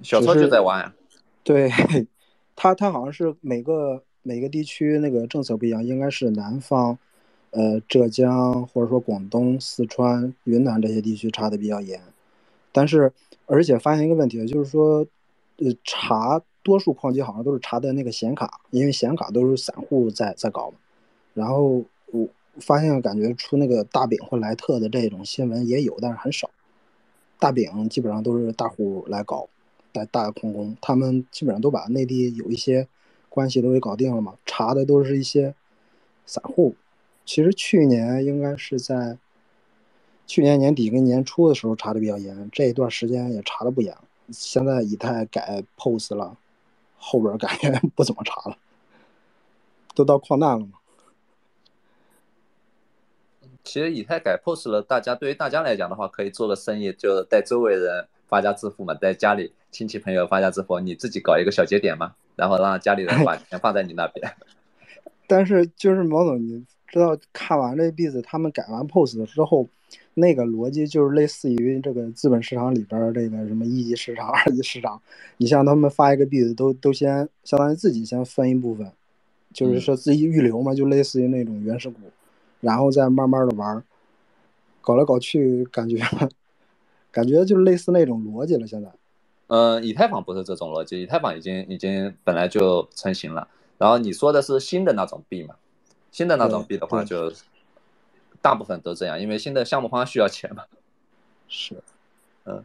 [0.02, 0.94] 小车就在挖呀。
[1.42, 1.68] 对，
[2.54, 6.96] 他他好像是每个每个地区那个政策不一样，应该是南方，
[7.50, 12.00] 呃，浙江或者说广东、四川、云南这些地区查的比较严，
[12.72, 13.12] 但是
[13.46, 15.06] 而且发现一个问题，就是说，
[15.56, 16.42] 呃，查。
[16.64, 20.76] 多数矿机好像都是查的那个显卡，因为显卡都是散户在在搞嘛。
[21.32, 21.82] 然后
[22.12, 22.28] 我
[22.60, 26.50] 发现感觉出那个大饼或莱特的这种新闻也有，但是很少。
[27.38, 29.48] 大饼基本上都是大户来搞，
[29.92, 32.86] 大大矿工，他们基本上都把内地有一些
[33.30, 34.34] 关系都给搞定了嘛。
[34.44, 35.54] 查的都是一些
[36.26, 36.74] 散户。
[37.28, 39.18] 其实去年应该是在
[40.26, 43.94] 去年年底跟年初的时候查的比较严，这一段时间也查的不严。
[44.30, 46.38] 现在以太改 POS 了。
[46.96, 48.56] 后边感觉 不怎么查了，
[49.94, 50.78] 都到矿难了嘛。
[53.62, 64.34] 其实以太改 POS 了，大家对于大家来讲的话，可以做个生意，就带周围人发家致富嘛，在家里亲戚朋友发家致富，你自己搞一个小节点嘛，然后让家里人 把钱放在你那边。
[65.26, 69.68] 但是就是毛总，你知道看完这币子，他们改完 POS 之后。
[70.14, 75.00] 那个逻辑就是类似于这个资本市场里边这个什么一级市场、 二级市场。
[75.36, 78.90] 你像他们发一个币子，都都先相当于自己先分一部分，
[79.52, 82.00] 就是说自己预留嘛，就类似于那种原始股，
[82.60, 83.80] 然后再慢慢的玩，
[84.80, 85.98] 搞来搞去，感觉
[87.12, 88.66] 感觉就类似那种逻辑了。
[88.66, 88.90] 现在，
[89.46, 93.46] 嗯，以太坊不是这种逻辑，以太坊已经已经本来就成型了。
[93.78, 95.54] 然后你说的是新的那种币嘛？
[96.10, 97.32] 新的那种币的话就。
[98.40, 100.62] 大部分都这样，因为新的项目方需要钱嘛。
[101.48, 101.74] 是，
[102.44, 102.62] 嗯，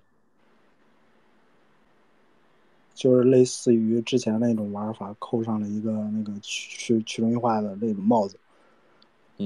[2.93, 8.37] 就是类似于之前那种玩法，扣上了一个那个去去中心化的那种帽子。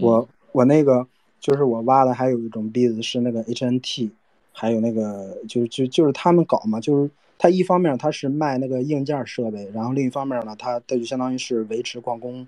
[0.02, 1.08] 我我那个
[1.40, 4.12] 就是我挖的，还有一种币子是那个 HNT，
[4.52, 12.46] 还有那个就是就就是他们搞嘛，就是他一方面他是卖那个硬件设备，然后另一方面呢，他他就相当于是维持矿工。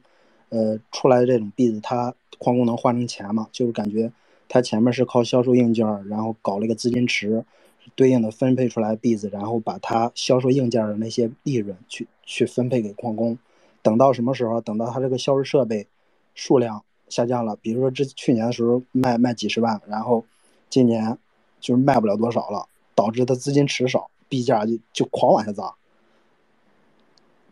[0.49, 3.47] 呃，出来的这种币子，它矿工能换成钱嘛？
[3.51, 4.11] 就是感觉
[4.47, 7.45] 它前面是靠销售硬件，然后搞了一个资金池，
[7.95, 13.37] 对应的分配出来币子，然后把它销售硬件的那些利润去去分配给矿工。
[13.81, 14.59] 等到什么时候？
[14.59, 15.87] 等到它这个销售设备
[16.33, 20.25] 数量下降了，比如说这去年的时候卖卖几十万，然后
[20.69, 21.17] 今年
[21.59, 25.75] 就是卖不了多少了，导致它资金池少，币价就就狂往下砸。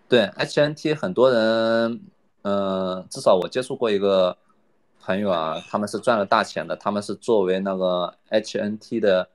[0.09, 2.01] 对，HNT 很多人。
[2.47, 4.37] 嗯，至少我接触过一个
[5.01, 9.27] 朋友啊，他们是赚了大钱的，他们是作为那个 HNT 的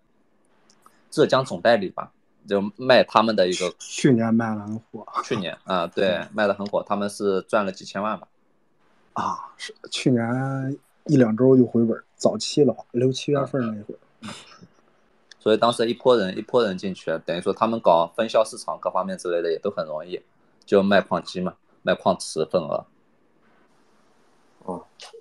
[1.11, 2.11] 浙江总代理吧，
[2.49, 3.71] 就卖他们的一个。
[3.79, 5.07] 去年卖的很火。
[5.23, 8.27] 去年啊， 对，卖的很火，他们是赚了几千万吧。
[9.13, 13.99] 啊，是去年一两周就回本，早期的话，六七月份那会儿。
[15.39, 20.23] 所以当时一波人一波人进去，等于说他们搞分销市场各方面之类的也都很容易，
[20.65, 22.87] 就卖矿机嘛，卖矿池份额。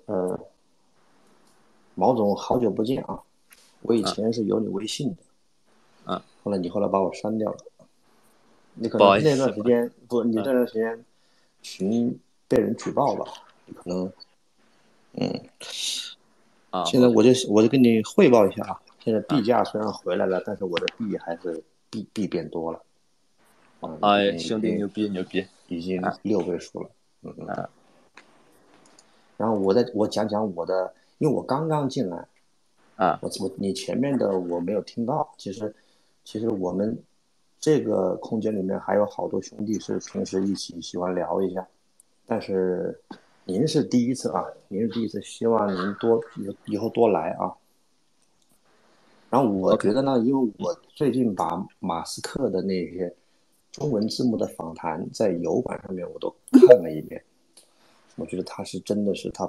[0.06, 0.40] 哦，呃，
[1.94, 3.20] 毛总，好久不见啊！
[3.82, 7.58] 我以前是有你微信的，啊，后来你后来把我删掉了。
[8.74, 11.04] 你可能那段时间不，你那段时间
[11.60, 12.18] 群
[12.48, 13.26] 被人举报了，
[13.66, 14.12] 你可能，
[15.14, 15.48] 嗯，
[16.70, 22.80] 啊，现在我就我就跟你汇报一下啊，现在币价虽然回来了，但是我的币还是币币变多了。
[24.00, 26.90] 哎，兄弟牛逼牛逼，已经六位数了，
[27.22, 27.68] 嗯嗯。
[29.42, 32.16] 然后我再我讲讲我的，因为我刚刚进来，
[32.94, 35.28] 啊，我我你前面的我没有听到。
[35.36, 35.74] 其实，
[36.22, 36.96] 其实我们
[37.58, 41.66] 这个空间里面还有好多兄弟是平时一起喜欢聊一下，
[42.24, 42.96] 但是
[43.44, 47.52] 您是第一次啊，您是第一次，希望您多以以后多来啊。
[49.28, 53.12] 然后我觉得呢，因为我最近把马斯克的那些
[53.72, 57.20] 中文字幕的访谈在油管上面我都看了一遍，
[58.16, 59.48] 我觉得他是真的是他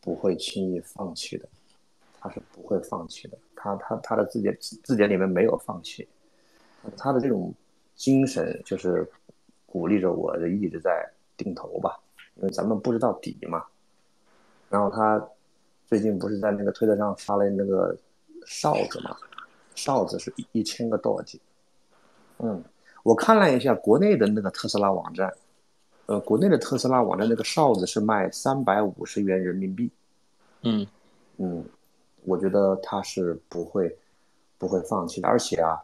[0.00, 1.48] 不会轻易放弃的，
[2.20, 6.06] 他是不会放弃的，他他他的字典字典里面没有放弃，
[6.96, 7.52] 他的这种
[7.96, 9.08] 精神就是
[9.66, 11.98] 鼓励着我一直在定投吧，
[12.36, 13.64] 因为咱们不知道底嘛。
[14.68, 15.28] 然后他
[15.86, 17.96] 最近不是在那个推特上发了那个。
[18.46, 19.14] 哨子嘛，
[19.74, 21.38] 哨子是一千个多少斤？
[22.38, 22.64] 嗯，
[23.02, 25.30] 我看了一下国内的那个特斯拉网站，
[26.10, 29.88] 呃，国内的特斯拉网站那个哨子是卖三百五十元人民币。
[30.62, 30.84] 嗯
[31.36, 31.64] 嗯，
[32.24, 33.96] 我觉得他是不会
[34.58, 35.80] 不会放弃的，而且啊，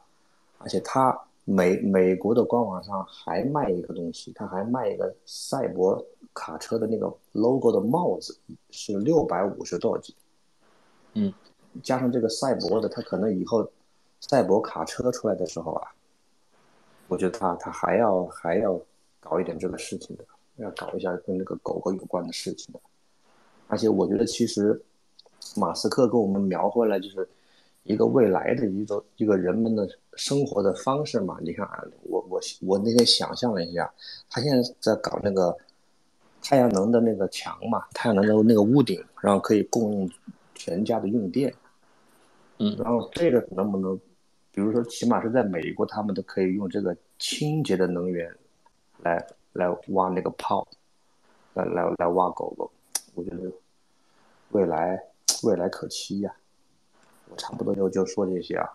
[0.59, 8.37] 而且他美美国的官网上还卖一个东西，他还卖一个赛博卡车的那个 logo 的帽子，
[8.71, 10.13] 是六百五十多少斤？
[11.13, 11.33] 嗯。
[11.85, 13.65] 加上这个赛博的，他可能以后
[14.19, 15.89] 赛博卡车出来的时候啊，
[17.07, 18.77] 我觉得他他还要还要
[19.29, 20.25] 搞一点这个事情的，
[20.57, 22.81] 要搞一下跟那个狗狗有关的事情的。
[23.69, 24.81] 而且我觉得其实
[25.57, 27.29] 马斯克给我们描绘了就是
[27.83, 31.39] 一个未来的一个一个人们的生活的方式嘛。
[31.41, 33.93] 你看啊，我我我那天想象了一下，
[34.31, 35.57] 他现在在搞那个
[36.41, 40.11] 太阳能的那个墙嘛，太阳能的那个屋顶，然后可以供应
[40.55, 41.53] 全家的用电。
[42.59, 43.99] 嗯，然后这个能不能，
[44.51, 48.33] 比如说，起码是在美国，他们都可以用这个清洁的能源，
[48.99, 50.67] 来来挖那个泡，
[51.55, 52.71] 来来来挖狗狗。
[53.15, 53.51] 我觉得
[54.51, 55.01] 未来
[55.43, 56.35] 未来可期呀。
[57.29, 58.71] 我差不多就就说这些啊，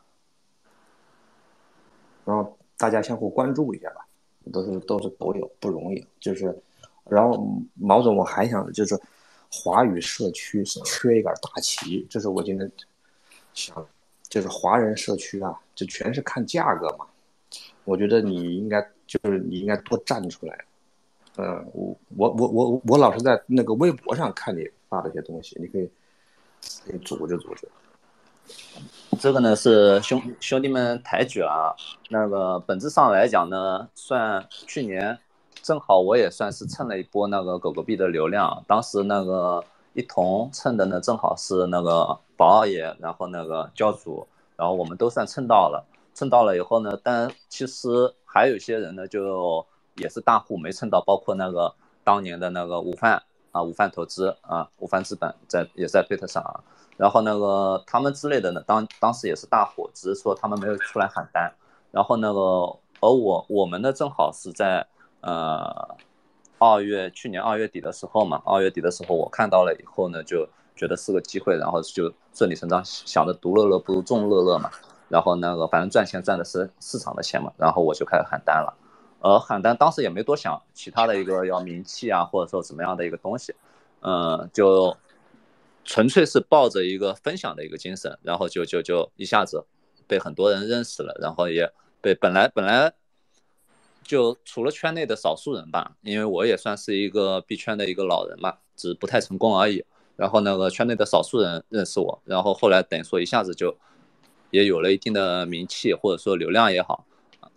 [2.25, 4.05] 然后大家相互关注一下吧，
[4.51, 6.05] 都是都是狗友，不容易。
[6.19, 6.53] 就是，
[7.05, 8.99] 然后毛总，我还想就是，
[9.49, 12.69] 华语社区是缺一杆大旗，这是我今天。
[13.53, 13.85] 想，
[14.29, 17.05] 就是华人社区啊，就全是看价格嘛。
[17.83, 20.65] 我觉得你应该就是你应该多站出来。
[21.37, 25.89] 嗯，我我我我我老是在那个微博上看你发的一些东西，你可以
[26.85, 27.67] 可以组织组织。
[29.19, 31.75] 这个呢是兄兄弟们抬举了啊。
[32.09, 35.17] 那个本质上来讲呢，算去年
[35.61, 39.63] 正好我也算是蹭了一波那个狗狗币的流量，当时那个。
[39.93, 45.85] 一同蹭的呢，正好是那个宝二爷，然后那个教主，然后我们都算蹭到了。
[46.13, 56.63] 蹭到了以后呢，但其实还有些人呢，就也是大户没蹭到，包括那个当年的那个午饭啊，午饭投资啊，午饭资本在也在推特上啊。
[56.97, 61.53] 然后那个他们之类的呢，当当时也是大户，只是说他们没有出来喊单。
[61.91, 62.39] 然后那个
[62.99, 64.87] 而我我们呢，正好是在
[65.21, 65.97] 呃。
[66.63, 74.69] 二月去年二月底的时候嘛，二月底的时候我看到了以后呢，就觉得是个机会，然后就顺理成章想着独乐乐不如众乐乐嘛，
[75.11, 78.73] 然后那个反正赚钱赚的是市场的钱嘛，然后我就开始喊单了，
[79.19, 83.53] 而喊单当时也没多想其他的一个要名气啊，或者说怎么样的一个东西，
[84.01, 84.95] 嗯，就
[85.83, 89.65] 纯粹是抱着一个分享的一个精神，然后就就就一下子
[90.07, 91.71] 被很多人认识了，然后也
[92.01, 92.93] 被本来本来。
[94.03, 99.85] 就除了圈内的少数人吧，因为我也算是一个币圈的一个老人嘛，只是不太成功而已。
[100.17, 103.73] 然后那个圈内的少数人认识我，然后后来等于说一下子就
[104.51, 107.05] 也有了一定的名气或者说流量也好，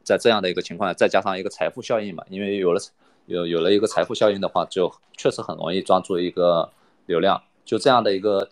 [0.02, 2.80] 在这样的一个情况下，再加上一个财富效应嘛，因为有了
[3.26, 6.72] 有有了一个财富效应的话，就确实很容易抓住一个
[7.06, 8.48] 流量，就这样的一个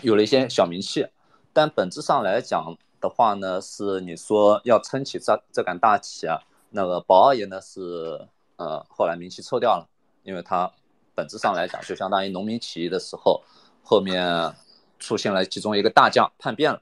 [0.00, 1.06] 有了一些小名气。
[1.52, 6.40] 但本质上来讲的话呢，是你说要撑起这这杆大旗啊。
[6.74, 8.26] 那个宝二爷呢是，
[8.56, 9.86] 呃，后来名气臭掉了，
[10.22, 10.72] 因为他
[11.14, 13.42] 本质上来讲就相当于农民起义的时候，
[13.82, 14.54] 后面
[14.98, 16.80] 出现了其中一个大将叛变了，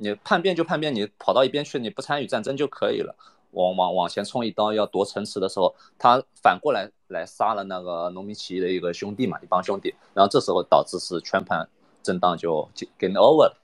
[0.00, 3.14] 你叛变就叛变，你跑到一边去，你不参与战争就可以了，
[3.50, 11.68] 往往往前冲一刀要夺城池的时候，他反过来来杀了那个农民起义的一个兄弟嘛，一帮兄弟，然后这时候导致是全盘
[12.02, 12.66] 震荡就
[12.98, 13.56] game over 了，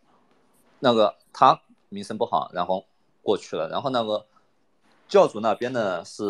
[0.81, 2.85] 那个他名声不好，然后
[3.23, 4.27] 过去了，然后那个。
[5.09, 6.25] 教主那边呢是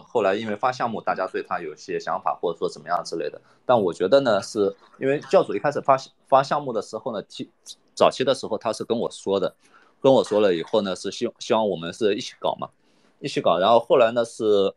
[0.00, 3.40] 后来因为发项目，大家对他有些想法或者说怎么样之类的。
[3.64, 7.48] 但我觉得呢，是因为教主一开始发发项目的时候呢，提
[7.96, 9.56] 早期的时候他是跟我说的，
[10.00, 12.68] 跟我说了以后呢，是希希望我们是一起搞嘛，
[13.18, 13.58] 一起搞。
[13.58, 14.74] 然后后来呢是。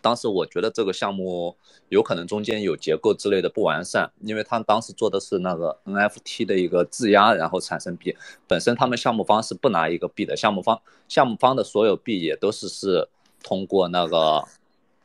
[0.00, 1.56] 当时我觉得这个项目
[1.88, 8.16] 有可能中间有结构之类的不完善，因为他当时做的是那个 NFT 的一个质押，然后产生币。
[8.46, 13.08] 本身他们项目方是不拿一个币的，项目方项目方的所有币也都是是
[13.42, 14.44] 通过那个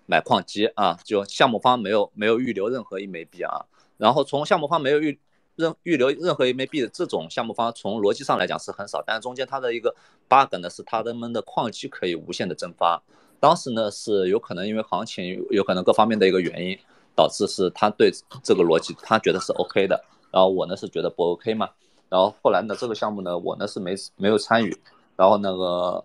[0.06, 3.66] 买矿机啊，就项目方没有没有预留任何一枚币啊。
[3.98, 5.20] 然后从项目方没有预
[5.56, 9.94] 任预留任何一枚币的这种项目方，从逻辑上来讲是很少，但是中间它的一个
[10.28, 13.02] bug 呢是它的们的矿机可以无限的蒸发。
[13.40, 16.78] 当时呢是有可能因为行情有可能各方面的一个原因，
[17.16, 18.12] 导致是他对
[18.42, 21.70] 这个逻辑他觉得是 OK 的，然后我呢是觉得不 OK 嘛。
[22.10, 24.76] 然后后来呢这个项目呢我呢是没没有参与，
[25.16, 26.04] 然后那个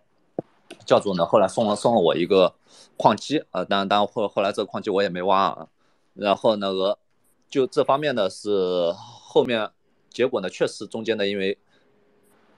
[0.85, 2.55] 教主呢后来送了送了我一个
[2.97, 5.69] 矿机啊，当然当然后后来这个矿机我也没挖啊，
[6.15, 6.99] 然后那个。
[7.51, 8.95] 就这方面呢，是
[9.31, 9.71] 后面
[10.09, 11.59] 结果呢，确实中间的因为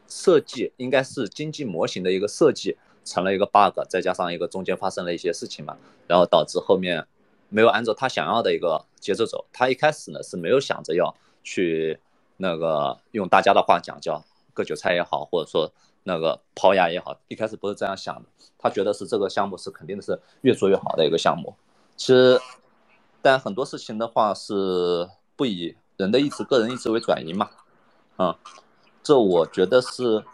[0.07, 7.05] 设计应该是经济模型的一个设计成了一个 bug，再加上一个中间发生了一些事情嘛，然后导致后面
[7.49, 9.45] 没有按照他想要的一个节奏走。
[9.53, 11.99] 他一开始呢是没有想着要去
[12.37, 15.73] 那个用大家的话讲叫割韭菜也好，或者说
[16.05, 18.29] 那个抛压也好，一开始不是这样想的。
[18.57, 21.53] 他觉得是这个项目是肯定的是越做越好的一个项目。
[21.97, 22.41] 其实。
[23.23, 25.07] 但很多事情的话是
[25.37, 27.51] 不以人的意志、个人意志为转移嘛，
[28.17, 28.37] 啊，
[29.03, 30.25] 这我觉得是，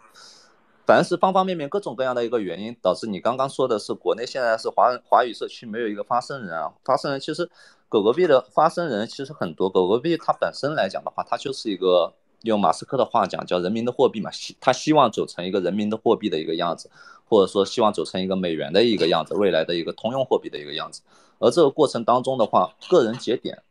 [0.85, 7.49] 凡是方方面面各种各样的一个原因，导致你刚刚说的是国内现在是华人华语社区没有一个发声人啊，发声人其实
[7.89, 16.89] 狗狗币的发声人其实很多，狗狗币它本身来讲的话，它就是一个用马斯克的话讲叫人民的货币嘛，希他希望走成一个人民的货币的一个样子，
[17.29, 21.01] 或者说希望走成一个美元的一个样子，未来的一个通用货币的一个样子。
[21.39, 23.61] 而这个过程当中的话，个人节点，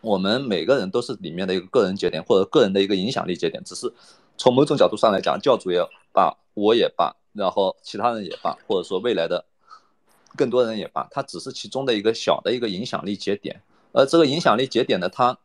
[0.00, 3.62] 我们每个人都是里面的一个个人节点，或者个人的一个影响力节点。
[3.64, 3.92] 只是
[4.36, 5.80] 从某种角度上来讲，教主也
[6.12, 9.44] 罢，我也罢，然后其他人也罢，或者说未来的
[10.36, 13.60] 更多人也罢，它只是其中的一个小的一个影响力节点。
[13.92, 15.36] 而这个影响力节点呢，它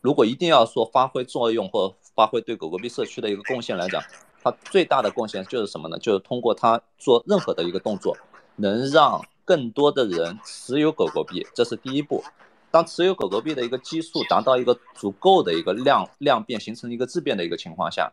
[0.00, 4.02] 如果一定要说发挥作用或发挥对狗狗币社区的一个贡献来讲，
[4.42, 5.98] 它最大的贡献就是什么呢？
[5.98, 8.16] 就是通过它做任何的一个动作，
[8.56, 9.20] 能让。
[9.42, 12.22] 更多的人持有狗狗币，这是第一步。
[12.70, 18.12] 当持有狗狗币的一个基数达到一个足够的一个量量变，形成一个质变的一个情况下，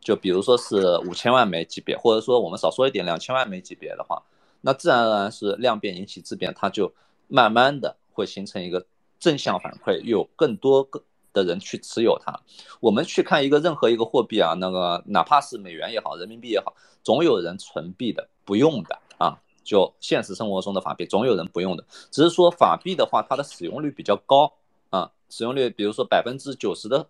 [0.00, 4.22] 就比如说是五千万枚级别，或者说我们少说一点两千万枚级别的话，
[4.62, 6.92] 那自然而然是量变引起质变，它就
[7.28, 8.86] 慢慢的会形成一个
[9.20, 11.02] 正向反馈，有更多个
[11.32, 12.40] 的人去持有它。
[12.80, 19.38] 我们去看一个任何一个货币啊，那个哪怕是美元也好，人民币也好，总有人存币的，不用的啊。
[19.64, 24.52] 就现实生活中的法币，总有人不用的，只是说法币的话，它的使用率比较高
[24.90, 27.06] 啊，使用率比如说百分之九十的，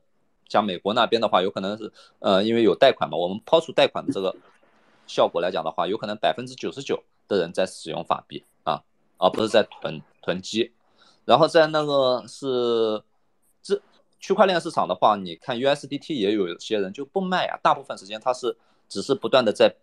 [0.49, 4.35] 像美国那边的话，有可能是呃，因为有贷款嘛，我们抛除贷款的这个
[5.07, 8.83] 效果来讲的话，有可能百分之九十九的人在使用法币啊，
[9.19, 10.73] 而不是在囤囤积。
[11.25, 13.03] 然后在那个是
[13.63, 13.81] 这
[14.21, 18.57] 区块链市场的话，你看 USDT 也有些人就不卖啊，大部分时间它是
[18.89, 19.75] 只是不断的在。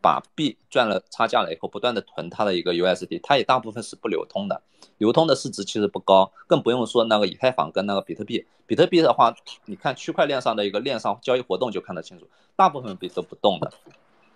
[0.00, 4.62] 把币赚了差价了以后，不断的囤它的一个 USD，它也大部分是不流通的，
[4.98, 8.46] 流通的市值其实不高，更不用说那个以太坊跟那个比特币。
[8.66, 9.34] 比特币的话，
[9.64, 13.72] 你看区块链上的一个链上交易活动就看得清楚，大部分币都不动的，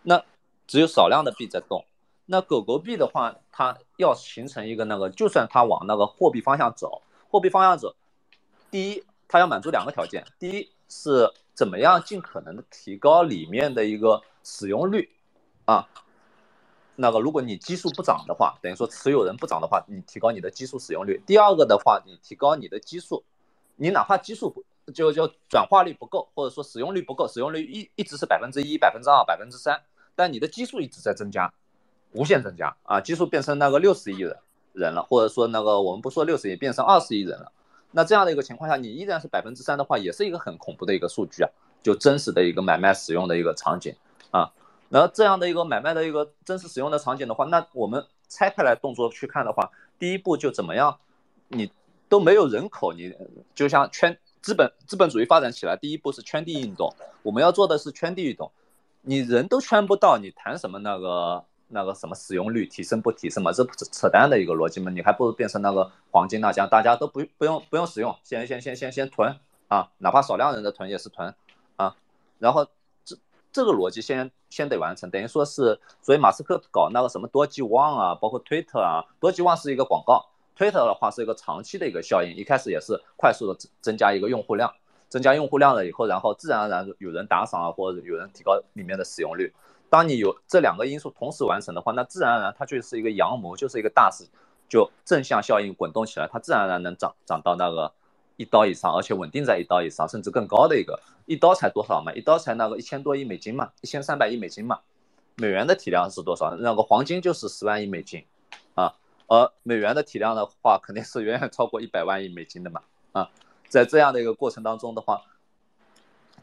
[0.02, 0.24] 那
[0.66, 1.84] 只有少量的币在动。
[2.26, 7.94] 那狗狗币的话，它要形成一个那个，就算它往那个货币方向走，货币方向走，
[8.70, 15.10] 第一，它要满足两个条件，第一是怎么样尽可能的提高里面的一个使用率。
[15.64, 15.88] 啊，
[16.96, 21.22] 那个，如果你基数不涨的话，等于说持有人不涨的话，你提高你的基数使用率。
[21.26, 23.24] 第二个的话，你提高你的基数，
[23.76, 29.80] 你哪怕基数不就就转化率不够，或者说使用率不够，使用率一一直是百分之一、百分之二、百分之三，
[30.14, 31.52] 但你的基数一直在增加，
[32.12, 34.36] 无限增加啊，基数变成那个六十亿人
[34.72, 37.52] 人了，或者说那个我们不说六十亿，变成二十亿人了，
[37.92, 41.50] 那这样的一个情况下，你依然是百分之三的话，也是一个很恐怖的一个数据啊，
[41.82, 43.94] 就真实的一个买卖使用的一个场景
[44.32, 44.52] 啊。
[44.92, 50.98] 然后这样的一个买卖的一个真实使用的场景的话，那我们拆开来动作去看的话，第一步就怎么样，
[51.48, 51.72] 你
[52.10, 53.10] 都没有人口，你
[53.54, 58.52] 就像圈资本资本主义发展起来，第一步是圈地运动，我们要做的是圈地运动，
[59.00, 63.50] 你人都圈不到，你谈什么那个那个什么使用率提升不提升嘛？
[63.50, 64.90] 这扯扯淡的一个逻辑嘛？
[64.90, 69.34] 你还不如变成那个黄金那家，大家都不不用不用使用，先先先先先囤
[69.68, 71.34] 啊，哪怕少量人的囤也是囤
[71.76, 71.96] 啊，
[72.38, 72.68] 然后。
[73.52, 80.24] 这个逻辑先先得完成，等于说是，所以马斯克搞那个什么多吉旺啊，包括推特啊，多吉旺是一个广告，
[80.56, 84.72] 推特的话是一个长期的一个效应，一开始也是快速的增加一个用户量，
[85.08, 89.52] 增加用户量了以后，然后自然而然有人打赏啊，或者有人提高里面的使用率。
[89.90, 94.24] 当你有这两个因素同时完成的话，那自然而然它就是一个阳谋，就是一个大势，
[94.66, 97.92] 就正向效应滚动起来，它自然而然能涨涨到那个。
[98.36, 102.12] 一刀以上，而且稳定在一刀以上，甚至更高的一个一刀才多少嘛？
[102.12, 104.80] 一刀才那个一千多亿美金嘛，一千三百亿美金嘛。
[105.36, 106.54] 美元的体量是多少？
[106.56, 108.24] 那个黄金就是十万亿美金
[108.74, 108.94] 啊，
[109.26, 113.30] 而美元的体量的话，肯定是远远超过一百万亿美金的嘛啊。
[113.68, 115.22] 在这样的一个过程当中的话，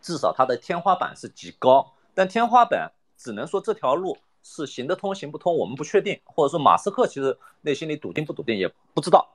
[0.01, 9.29] 至少它的天花板是极高，但天花板只能说这条路是行得通行不通，我们不确定，或者说马斯克其实内心里笃定不笃定也不知道，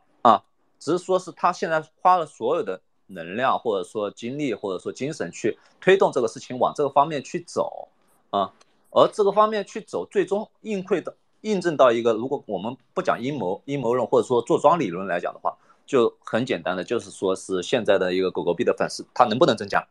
[0.84, 7.88] 只是说是他现在花了所有的能量或者说精力或者说精神去推动这个事情往这个方面去走
[8.28, 8.52] 啊，
[8.90, 15.56] 而这个方面去走，最终印馈的印证到一个，如果我们不讲阴谋阴谋论或者说坐庄理论来讲的话，
[15.86, 19.88] 就很简单的就是说是现在的一个狗狗币的粉丝它能不能增加？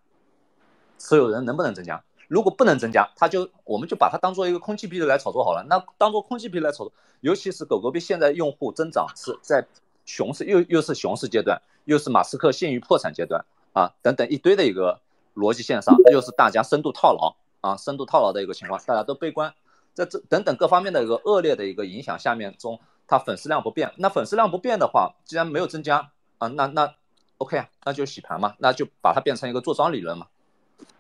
[1.00, 2.04] 持有人能不能增加？
[2.28, 5.66] 如果不能增加，它就我们就把它当做一个空气币来炒作好了。
[5.68, 9.66] 那当做空气币来炒作，尤其是狗狗币现在用户增长是在
[10.06, 13.44] 熊市，又又是熊市阶段，又是马斯克陷于破产阶段
[13.74, 15.00] 啊，等等一堆的一个
[15.36, 19.54] 逻辑线上，又是大家深度套牢啊，深度套牢的一个情况，大家都悲观，
[19.94, 23.92] 在这等等各方面的一个恶劣的一个影响下面中，它粉丝量不变。
[23.98, 26.94] 那粉丝量不变的话，既然没有增加啊，那那
[27.38, 30.28] OK 啊，那就洗盘嘛，那就把它变成一个做庄理论嘛。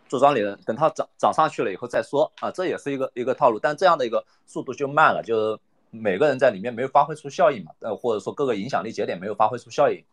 [0.09, 5.59] 做庄理论，等它涨涨上去了以后再说啊，这也是一个一个套路，但这样的一个速度就慢了，就是
[5.95, 10.03] 每个人在里面没有发挥出效应嘛，呃，或者说各个影响力节点没有发挥出效应，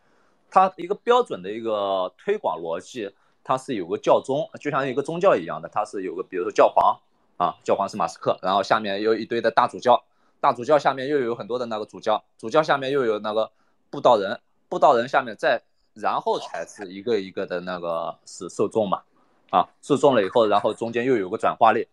[0.50, 3.10] 它一个标准的一个推广逻辑，
[3.42, 7.00] 它是有个教宗，就像一个宗教一样的，它是有个比如说教皇
[7.38, 10.04] 啊，教皇是马斯克，然后下面有一堆的大主教，
[10.40, 13.50] 大主教下面又有很多的那个主教，主教下面又有那个
[13.88, 15.62] 布道人，布道人下面再
[15.94, 19.02] 然后才是一个一个的那个是受众嘛。
[19.50, 21.88] 啊，受众了以后，然后中间又有个转化率，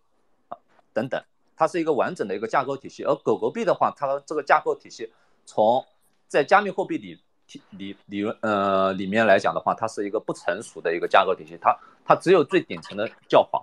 [0.47, 0.59] 啊，
[0.93, 1.19] 等等，
[1.57, 3.03] 它是一个完整的一个架构体系。
[3.03, 5.11] 而狗狗币的话，它的这个架构体系
[5.45, 5.85] 从
[6.29, 7.19] 在加密货币里
[7.71, 11.57] 里理论呃里面来讲的话，它是一个不成熟的一个架构体系。
[11.59, 13.61] 它它只有最顶层的教皇，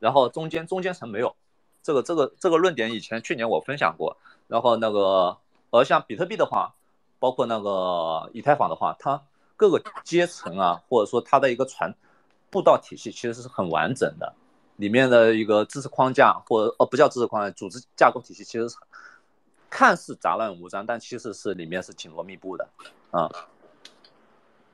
[0.00, 1.36] 然后中间中间层没有。
[1.82, 4.16] 这个这个这个论点以前去年我分享过。
[4.48, 5.36] 然后那个
[5.70, 6.74] 而像比特币的话，
[7.20, 9.22] 包括那个以太坊的话，它
[9.56, 11.94] 各个阶层啊，或者说它的一个传。
[12.50, 14.34] 步道体系其实是很完整的，
[14.78, 18.74] 里面的一个知识框架或呃不叫知识框架，组织架构体系其实是
[19.70, 22.66] 看似杂乱无章，但其实是里面是紧锣密布的
[23.12, 23.30] 啊。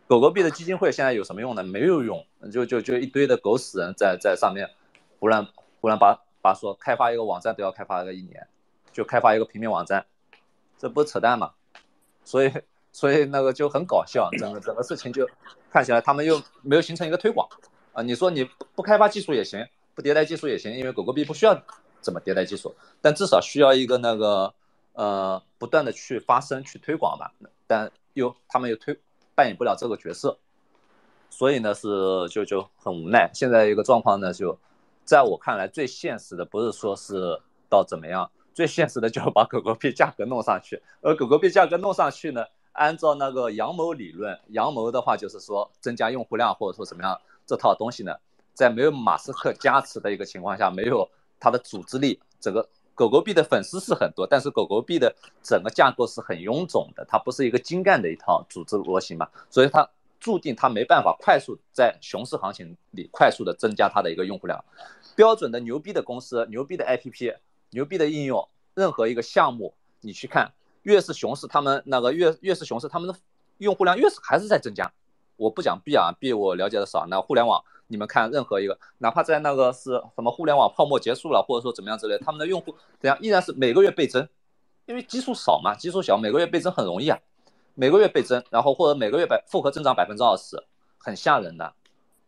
[0.06, 1.62] 狗狗币的基金会现在有什么用呢？
[1.62, 4.70] 没有用，就就就一堆的狗屎人在在上面
[5.18, 5.44] 胡乱
[5.80, 8.46] 胡乱把把说开发一个网站都要开发个一年，
[8.92, 10.06] 就开发一个平面网站，
[10.78, 11.52] 这不是扯淡吗？
[12.24, 12.52] 所以。
[12.96, 15.28] 所以那个就很搞笑，整个整个事情就
[15.68, 17.44] 看起来他们又没有形成一个推广
[17.92, 18.00] 啊。
[18.02, 21.62] 你说你不开发技术也行，不迭代技术也行，因为狗狗币不需要
[22.00, 24.52] 怎么迭代技术，但至少需要一个那个
[24.92, 27.32] 呃不断的去发声去推广吧。
[27.66, 28.98] 但又他们又推
[29.34, 30.38] 扮演不了这个角色，
[31.30, 31.88] 所以呢是
[32.30, 33.30] 就就很无奈。
[33.32, 34.58] 现在一个状况呢，就
[35.04, 42.44] 在我看来最现实的不是说是到怎么样，最现实的就是把狗狗币价格弄上去，而狗狗币价格弄上去呢。
[42.74, 48.16] 按照那个阳谋理论，阳谋的话就是说增加用户量或者说怎么样这套东西呢，
[48.54, 51.06] 在没有马斯克加持的一个情况下，没有
[51.38, 59.86] 他的组织力，整个狗狗币的粉丝是很多，但是狗狗币的整个架构是很臃肿的，它不是一个精干的一套组织模型嘛，所以它
[60.20, 64.64] 注定它没办法快速在熊市行情里快速的增加它的一个用户量。
[65.16, 67.36] 标准的牛逼的公司，牛逼的 APP，
[67.70, 70.52] 牛逼的应用，任何一个项目你去看。
[70.82, 73.18] 越是熊市，他们那个越越是熊市，他们的
[73.56, 74.92] 用户量越是还是在增加。
[75.36, 77.06] 我不讲 B 啊，B 我了解的少。
[77.06, 84.28] 那互联网，你们看任何一个，哪怕在那个是什么互联网泡沫结束了，或者说怎么样之类，他们的用户怎样依然是每个月倍增，
[84.86, 87.18] 因为基数少嘛，基数小，每个月倍增很容易啊，
[87.74, 90.62] 每个月倍增，然后或者每个月百复合增长百分之二十，
[90.98, 91.74] 很吓人的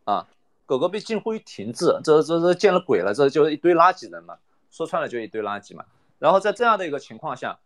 [0.05, 0.27] 啊。
[0.65, 4.37] 狗狗币近乎于停滞，这这这见了鬼了，这就是一堆垃圾人嘛，
[4.71, 5.85] 说穿了就一堆垃圾嘛。
[6.19, 7.59] 然后在这样的一个情况下。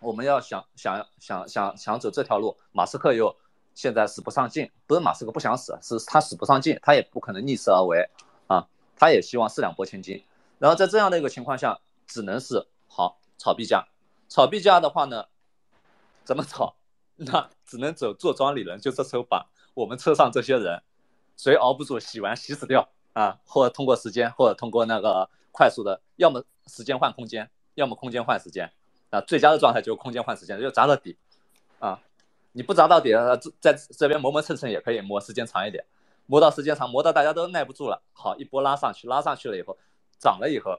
[0.00, 3.34] 我们要想想想想想走这条路，马斯克又
[3.78, 8.10] 现在使不上劲，不是马斯克不想使，是他使不上劲，他也不可能逆势而为
[8.48, 8.66] 啊，
[8.96, 10.20] 他也希望四两拨千斤。
[10.58, 13.86] 然后在这样的一个情况下，只能是好炒币价，
[14.28, 15.26] 炒币价的话呢，
[16.24, 16.74] 怎么炒？
[17.18, 20.82] 那只能走坐庄理论，就这时候把我们车上这些人，
[21.36, 28.72] 谁熬不住洗完洗死掉啊，或者通过时间，或者通过那个快速的，要么时间换空间，要么空间换时间。
[29.10, 31.16] 啊，最佳的状态就是空间换时间，就砸到底，
[32.52, 33.12] 你不砸到底，
[33.60, 35.84] 在这边磨磨蹭蹭也可以磨时间长一点，
[36.26, 39.76] 磨到时间长，磨到大家都耐不住了，好一波拉上去，拉上去了以后，
[40.18, 40.78] 涨了以后，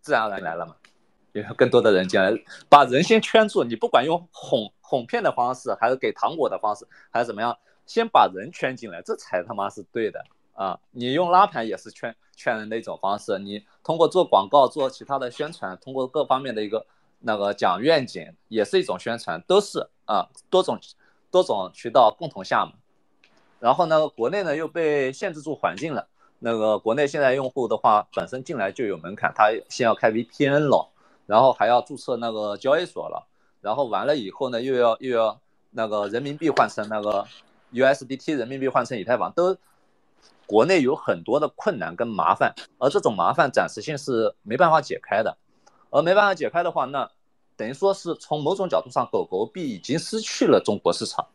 [0.00, 0.76] 自然而然来了嘛，
[1.32, 2.32] 有更多的人进来，
[2.68, 10.78] 把人先圈住，你不管用哄哄骗的方式，还是给糖果的方式，还是怎么样，先把人圈进来，这才他妈是对的啊！
[10.92, 16.86] 你用拉盘也是圈圈人的一种方式，你通过做广告、做其他的宣传，通过各方面的一个。
[17.20, 20.78] 那个讲愿景也是一种宣传，都是啊多种
[21.30, 22.72] 多种渠道共同下嘛。
[23.60, 26.06] 然后呢，国内呢又被限制住环境了，
[26.38, 30.88] 那个国内现在用户的话，本身进来就有门槛，他先要开 VPN 了，
[31.26, 33.26] 然后还要注册那个交易所了，
[33.60, 37.26] 然后完了以后呢，又要又要那个人民币换成那个
[37.72, 39.56] USDT 人民币换成以太坊，都
[40.46, 45.36] 国内有很多的困难跟麻烦，而这种麻烦暂时性是没办法解开的，
[45.90, 47.10] 而没办法解开的话，那
[47.58, 51.26] 等于说是从某种角度上，狗狗币已经失去了中国市场，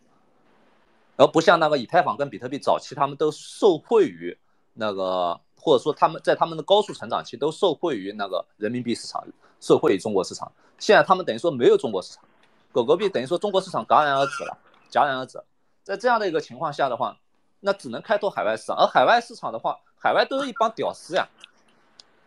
[1.17, 4.35] 而不像那个以太坊跟比特币早期他们都受惠于。
[4.75, 9.23] 那个或者说他们在他们的高速成长期都受惠于那个人民币市场，
[9.61, 10.51] 受惠于中国市场。
[10.79, 12.23] 现在他们等于说没有中国市场，
[12.71, 14.57] 狗狗币等于说中国市场戛然而止了，
[14.89, 15.39] 戛然而止。
[15.83, 17.15] 在这样的一个情况下的话，
[17.59, 18.75] 那只能开拓海外市场。
[18.77, 21.27] 而海外市场的话，海外都是一帮屌丝呀。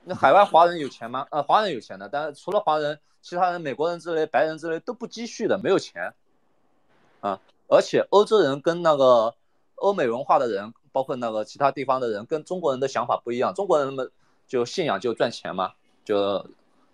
[0.04, 1.26] 那海外华人有钱吗？
[1.32, 6.14] 呃，华人有钱的，但是除了华人，其他人美国人之类、白人之类都不积蓄的，没有钱。
[7.20, 9.34] 啊，而且欧洲人跟那个
[9.74, 10.72] 欧美文化的人。
[10.92, 14.10] 包括那个其他地方的人跟中国人的想法不一样，中国人们
[14.48, 15.74] 就信仰就赚钱嘛，
[16.06, 16.42] 就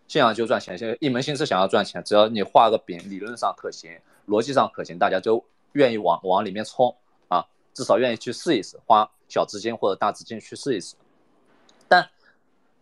[0.09, 6.93] 信仰就赚钱，现在一门心思想要赚钱，只要你画个饼，理论上可行，逻辑上可行，大家就愿意往往里面冲
[7.29, 10.97] 啊，至少愿意去试一试，花小资金或者大资金去试一试。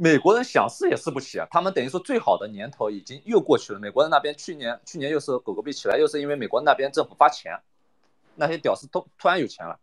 [0.03, 3.79] 美国人想试也试不起啊，他们等于说最好的年头已经又过去了。
[3.79, 7.61] 美国人那边去年去年又是狗狗币起来，又是因为美国那边政府发钱，
[8.35, 9.79] 那些屌丝都突然有钱了。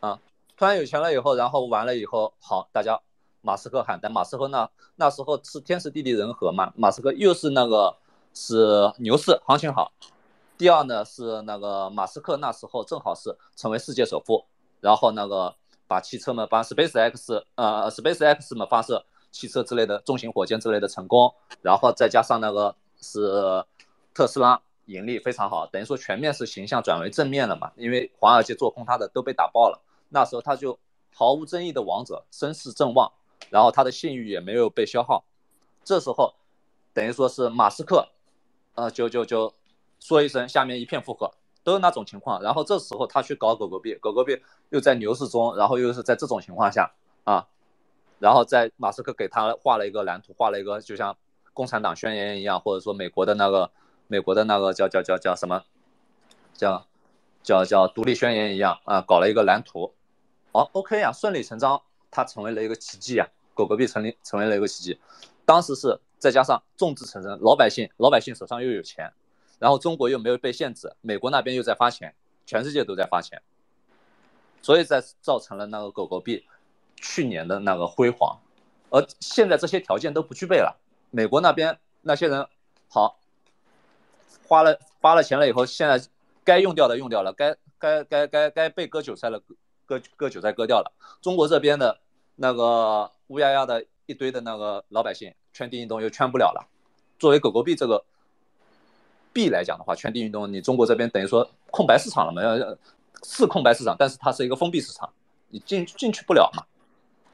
[0.00, 0.20] 啊，
[0.54, 3.00] 突然有钱了以后，然后完了以后，好，大家
[3.40, 7.96] 马斯克喊，但马斯克那那时候是天时地利人和嘛，马斯克又是那个
[8.34, 9.92] 是牛市行情好，
[10.58, 14.44] 第二呢是那个马斯克那时候正好是成为世界首富，
[14.82, 15.56] 然后那个
[15.86, 23.64] 把汽车嘛，把 Space X 呃 Space X 嘛发射汽车之类的重型火箭之类的成功，然后再加上那个是
[24.14, 29.82] 特斯拉盈利非常好，等于说全面是形象转为正面了嘛，因为华尔街做空他的都被打爆了。
[30.08, 30.78] 那时候他就
[31.12, 33.12] 毫无争议的王者，声势正旺，
[33.50, 35.24] 然后他的信誉也没有被消耗。
[35.84, 36.34] 这时候，
[36.92, 38.08] 等于说是马斯克，
[38.74, 39.52] 呃，就就就
[39.98, 41.32] 说一声，下面一片附和，
[41.66, 42.40] 都是那种情况。
[42.40, 44.40] 然后这时候他去搞狗狗币，狗狗币
[44.70, 46.94] 又在牛市中，然后又是在这种情况下
[47.24, 47.48] 啊，
[48.20, 51.16] 然后在马斯克给他画了一个蓝图，画了一个就像
[51.52, 53.72] 共产党宣言一样，或者说美国的那个
[54.06, 55.64] 美国的那个叫叫叫叫什么，
[56.54, 56.86] 叫
[57.42, 59.92] 叫叫独立宣言一样啊，搞了一个蓝图。
[60.52, 63.26] 好，OK 呀，顺理成章，它成为了一个奇迹啊！
[63.54, 65.00] 狗狗币成立成为了一个奇迹。
[65.44, 69.12] 当时是再加上众志成城，老百姓老百姓手上又有钱，
[69.58, 73.40] 然后中国又没有被限制，美国那边又在发钱，全世界都在发钱，
[74.62, 76.44] 所以在造成了那个狗狗币
[76.96, 78.38] 去年的那个辉煌。
[78.90, 80.78] 而现在这些条件都不具备了，
[81.10, 82.46] 美国那边那些人
[82.88, 83.18] 好
[84.46, 86.00] 花了发了钱了以后，现在
[86.44, 89.42] 该用掉的用掉了，该该该该该被割韭菜了。
[89.88, 90.90] 割割韭菜割掉了，
[91.22, 92.00] 中国这边的
[92.34, 96.66] 那个乌压压的一堆的那个老百姓圈地运动又圈不了了。
[97.20, 98.04] 作为狗狗币这个
[99.36, 102.40] 币来讲的话，圈地运动你中国这边等于说空白市场了嘛？
[103.22, 105.12] 是空白市场，但是它是一个封闭市场，
[105.50, 106.64] 你进进去不了嘛？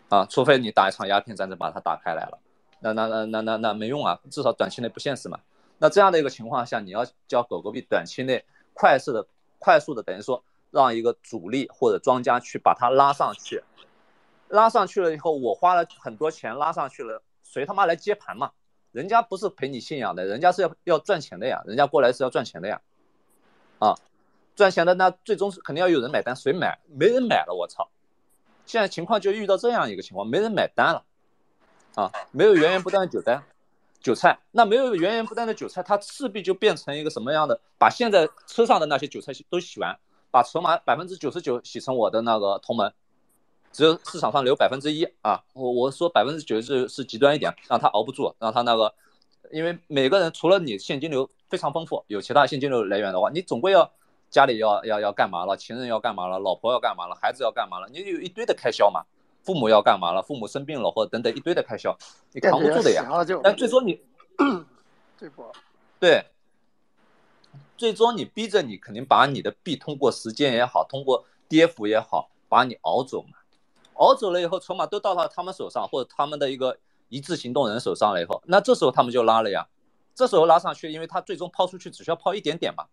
[0.08, 2.38] 啊，除非你打一场鸦片战争把它打开来了，
[2.80, 5.38] 那那那那那那没用啊，至少短期内不现实嘛。
[5.78, 8.44] 那这样的一个情况下，你要教狗狗币短期内
[8.74, 9.24] 快速的
[9.58, 10.42] 快速的等于说。
[10.72, 13.62] 让一个主力或者庄家去把它拉上去，
[14.48, 18.52] 拉上去了以后，我花了很多钱拉上去了，谁他妈来接盘嘛？
[18.92, 22.80] 人家不是陪你信仰的，人家是要要赚钱的呀，人家过来是要赚钱的呀，
[23.78, 23.94] 啊，
[24.54, 26.78] 赚钱的那最终是肯定要有人买单，谁买？
[26.88, 27.88] 没人买了，我操！
[28.66, 31.04] 现在情况就遇到这样一个情况，没人买单了，
[31.96, 33.42] 啊，没有源源不断的韭菜，
[34.00, 37.60] 韭菜，那没有源源不断的韭菜，它势必就变成一个什么样的？
[37.78, 39.98] 把现在车上的那些韭菜都洗完。
[40.30, 42.90] 把筹码百分之九十九洗成我的那个同门，
[43.72, 45.42] 只有市场上留百分之一啊！
[45.54, 48.94] 我我说百分之九十九是极端一点，让他熬不住，让他那个，
[49.50, 53.90] 因为每个人除了你现金流非常丰富，有其他现金流来源的话，你总归要
[54.30, 59.02] 家里要要要干嘛了，情人要干嘛了，老婆要干嘛了，孩子要干嘛了，你有一堆的开销嘛，
[59.42, 61.96] 父母要干嘛了，父母生病了或者等等一堆的开销，
[62.32, 63.04] 你扛不住的呀。
[63.42, 64.00] 但最终你，
[65.18, 65.50] 这波，
[65.98, 66.24] 对。
[67.76, 73.38] 最终你逼着你肯定把你的币通过时间也好，通过跌幅也好，把你熬走嘛。
[74.02, 76.76] 熬走了以后，筹码都到了他们手上，或者他们的一个
[77.08, 79.68] 一致行动人手上了以后，那这时候他们就拉了呀。
[80.12, 82.84] 这时候拉上去，因为他最终抛出去只需要抛一点点嘛。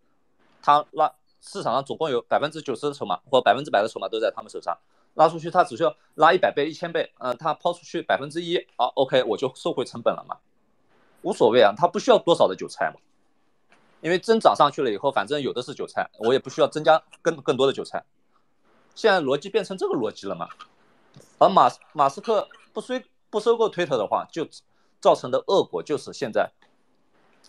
[0.61, 4.77] 他拉市场上总共有百分之九十的筹码或百分之百的筹码都在他们手上，
[5.15, 10.37] 拉出去他只需要拉一百倍、一千倍，呃，他抛出去百分之一，好，OK，我就收回成本了嘛，
[11.23, 13.01] 无所谓啊，他不需要多少的韭菜嘛。
[14.01, 18.05] 因为真涨上去了以后，反正有的是韭菜，我也不需要增加更更多的韭菜。
[18.95, 20.47] 现在逻辑变成这个逻辑了嘛？
[21.37, 22.95] 而马马斯克不收
[23.29, 24.47] 不收购推特的话，就
[24.99, 26.51] 造成的恶果就是现在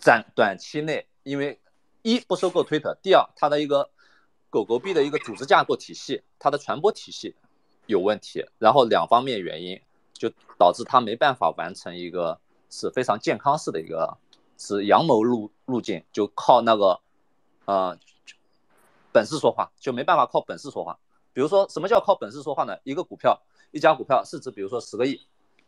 [0.05, 1.61] 短短期内，因为
[2.03, 3.91] 一不收购推特，第二它的一个
[4.49, 7.35] 狗狗币的一个组织架构体系，它的传播体系
[7.87, 9.81] 有问题，然后两方面原因
[10.13, 12.39] 就导致它没办法完成一个
[12.71, 14.17] 是非常健康式的一个
[14.57, 17.01] 是阳谋路路径，就靠那个
[17.65, 17.99] 呃
[19.13, 20.99] 本事说话，就没办法靠本事说话。
[21.33, 22.77] 比如说什么叫靠本事说话呢？
[22.85, 23.41] 一个股票。
[23.71, 25.21] 一家股票市值比如说十个亿，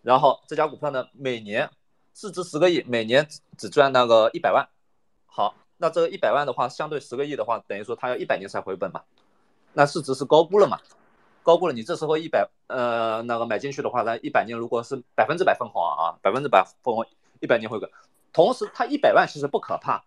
[0.03, 1.70] 然后这家股票呢每年
[2.14, 4.68] 市值十个亿，每年只只赚那个一百万。
[5.26, 9.03] 好，那这个一百万的话，相对十个亿的话，等于说它要一百年才回本嘛？
[9.72, 10.78] 那市值是高估了嘛？
[11.42, 17.07] 高估了，你这时候一百呃那个买进去的话，那一百年如果是百分之百分红啊，百分之百分红，
[17.40, 17.90] 一百年回本。
[18.32, 20.05] 同时它一百万其实不可怕，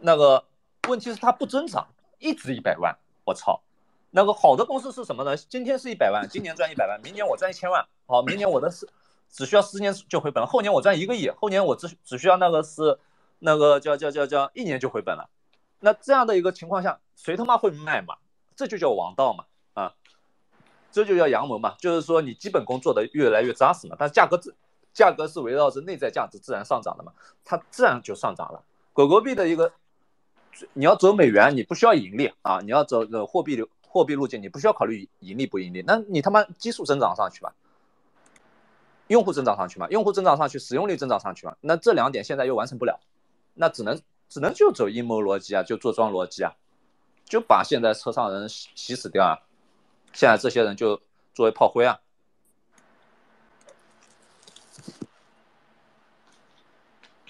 [0.00, 0.44] 那个
[0.88, 1.86] 问题是它不增长，
[2.18, 3.62] 一直一百万，我操！
[4.10, 5.36] 那个好的公司是什么呢？
[5.36, 7.86] 今天是一百万，今年赚一百万，明年我赚一千万。
[8.06, 8.88] 好，明年我的是
[9.28, 12.98] 只需要十年就回本了，后年我赚一个亿，后年我只只需要那个是
[13.38, 15.28] 那个叫叫叫叫一年就回本了。
[15.80, 18.16] 那这样的一个情况下，谁他妈会卖嘛？
[18.56, 19.44] 这就叫王道嘛
[19.74, 19.94] 啊，
[20.90, 24.56] 这就叫阳谋嘛，就是说你基本功做的越来越扎实嘛，但是价格自
[24.94, 27.12] 价格是围绕着内在价值自然上涨的嘛，
[27.44, 28.64] 它自然就上涨了。
[28.94, 29.70] 狗狗币的一个，
[30.72, 33.68] 你要走美元，你不需要盈利啊，你要走的货币流。
[33.90, 37.54] 货币路径你不需要考虑盈利不盈利，那你他妈基数增长上去吧，
[39.06, 43.00] 用户增长上去嘛，用户增长上去，使用率增长上去嘛，那这两点现在又完成不了，
[43.54, 46.52] 那只能只能就走阴谋逻辑啊，就做庄逻辑啊，
[47.24, 49.40] 就把现在车上人洗洗死掉啊，
[50.12, 51.00] 现在这些人就
[51.32, 51.98] 作为炮灰啊，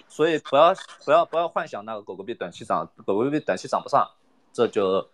[0.09, 4.11] 所以不要不要不要幻想那个狗狗币短期涨，狗狗币短期涨不上，
[4.51, 5.09] 这就。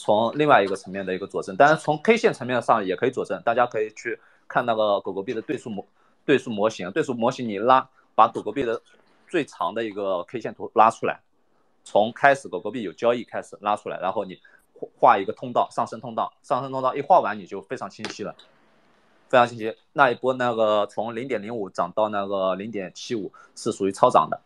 [0.00, 3.42] 从另外一个层面的一个佐证，当然从 K 线层面上也可以佐证。
[3.44, 5.84] 大家可以去看那个狗狗币的对数模
[6.24, 8.80] 对数模型，对数模型你拉把狗狗币的
[9.28, 11.20] 最长的一个 K 线图拉出来，
[11.82, 14.38] 从开始狗狗币有交易开始拉出来，然后你
[15.00, 18.36] 画一个通道上升通道，上升通道一画完你就非常清晰了，
[19.28, 19.76] 非常清晰。
[19.92, 24.40] 那一波那个从零点零五涨到那个零点七五是属于超涨的，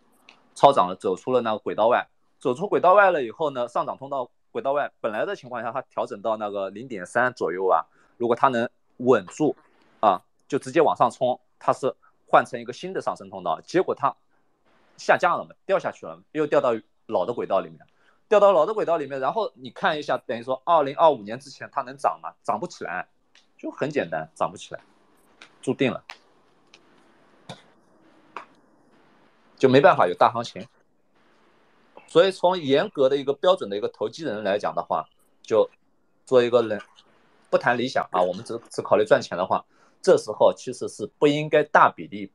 [0.55, 4.30] 超涨了走出了那个轨道外，走出轨道外了以后呢，上涨通道。
[4.53, 7.84] 轨道外本来的情况下，它调整到那个零点三左右啊，
[8.18, 9.57] 如果它能稳住
[10.00, 11.92] 啊，就直接往上冲，它是
[12.28, 13.61] 换成一个新的上升通道。
[13.62, 14.14] 结果它
[14.98, 16.70] 下降了嘛，掉下去了，又掉到
[17.07, 17.78] 老的轨道里面，
[18.28, 19.18] 掉到老的轨道里面。
[19.18, 22.34] 然后你看一下，等于说二零二五年之前它能涨吗？
[22.42, 23.09] 涨不起来，
[23.57, 24.80] 就很简单，涨不起来，
[25.62, 26.05] 注定了，
[29.57, 30.68] 就没办法有大行情。
[32.12, 35.08] 所以从严格的一个标准的一个投机人来讲的话，
[35.40, 35.66] 就
[36.26, 36.78] 做一个人
[37.48, 39.64] 不谈理想啊，我们只只考虑赚钱的话，
[40.02, 42.30] 这时候其实是不应该大比例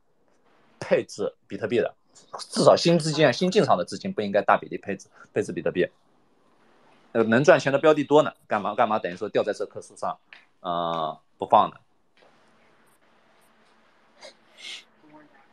[0.80, 1.94] 配置比特币的，
[2.50, 5.88] 至少新资金、新进场的资金不应该大比例配置配置比特币。
[7.12, 8.98] 呃，能赚钱的标的多呢，干嘛干嘛？
[8.98, 10.18] 等于说吊在这棵树上，
[10.58, 11.76] 呃，不放呢。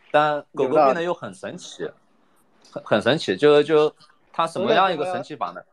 [0.09, 1.88] 但狗狗币呢又很神奇，
[2.71, 3.95] 很很神奇，就就。
[4.36, 5.64] 他什么样一个神奇法呢？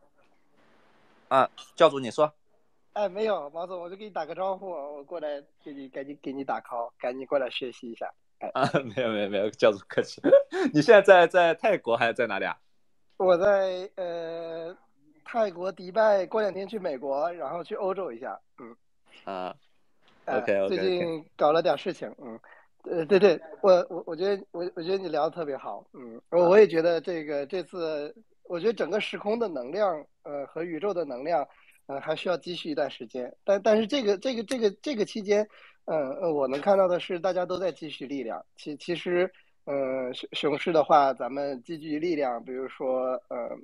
[1.27, 2.33] 啊，教主你说。
[2.93, 8.09] 哎，没有，毛总，我就给你打个招呼，我过来给你赶紧给你打 call，赶紧过来学习一下。
[8.39, 10.23] 哎，啊，没有没有没有，教主客气。
[10.73, 12.57] 你现在在在泰国还是在哪里啊？
[13.17, 14.77] 我在呃
[15.25, 18.41] 泰国迪拜，过两天去美国，然后去欧洲一下。
[18.61, 18.77] 嗯。
[19.25, 19.53] 啊。
[20.27, 20.69] OK OK。
[20.69, 22.39] 最近搞了点事情，嗯。
[22.85, 28.15] 呃，对对，我我我觉得我我觉得你聊的特别好，嗯，我我也觉得这个这次。
[28.53, 31.49] 我觉得整个时空的能量，呃，和宇宙的能量，
[31.87, 33.35] 呃，还需要积蓄一段时间。
[33.45, 35.49] 但但是这个这个这个这个期间，
[35.87, 38.45] 嗯，我能看到的是大家都在积蓄力量。
[38.55, 39.33] 其其实，
[39.65, 43.57] 嗯，熊熊市的话，咱们积聚力量，比如说，呃，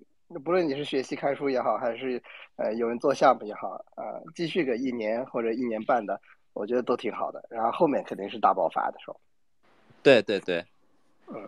[0.42, 2.22] 不论你是学习看书也好，还是
[2.56, 6.18] 呃有人做项目也好，呃，积蓄个一年或者一年半的，
[6.54, 7.44] 我觉得都挺好的。
[7.50, 9.20] 然后后面肯定是大爆发的时候。
[10.02, 10.64] 对对对，
[11.26, 11.46] 嗯。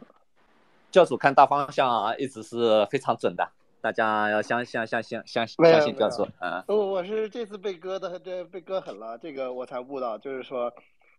[0.90, 3.48] 教主看大方向啊，一直是非常准的，
[3.80, 6.26] 大家要相相、相相、相、相信教主。
[6.40, 10.72] 嗯，我我是这次被割的，这被割狠了，这个我才悟到，就是说，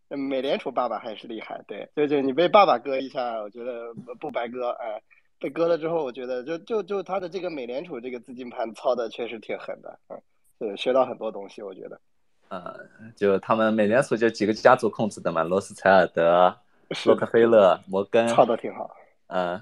[0.09, 1.61] 美联储爸爸还是厉害。
[1.67, 4.69] 对，就就你被爸爸割一下，我觉得不白割。
[4.79, 5.01] 哎，
[5.39, 9.99] 被割了之后，我觉得就就就他的这个美联储这个资金盘操的确实挺狠的。
[10.09, 10.21] 嗯，
[10.59, 11.99] 对，学到很多东西，我觉得。
[12.49, 12.61] 嗯，
[13.15, 16.53] 就他们美联储就几个家族控制的嘛，罗斯柴尔德、
[17.05, 18.93] 洛克菲勒、摩根，操的挺好。
[19.31, 19.59] 嗯，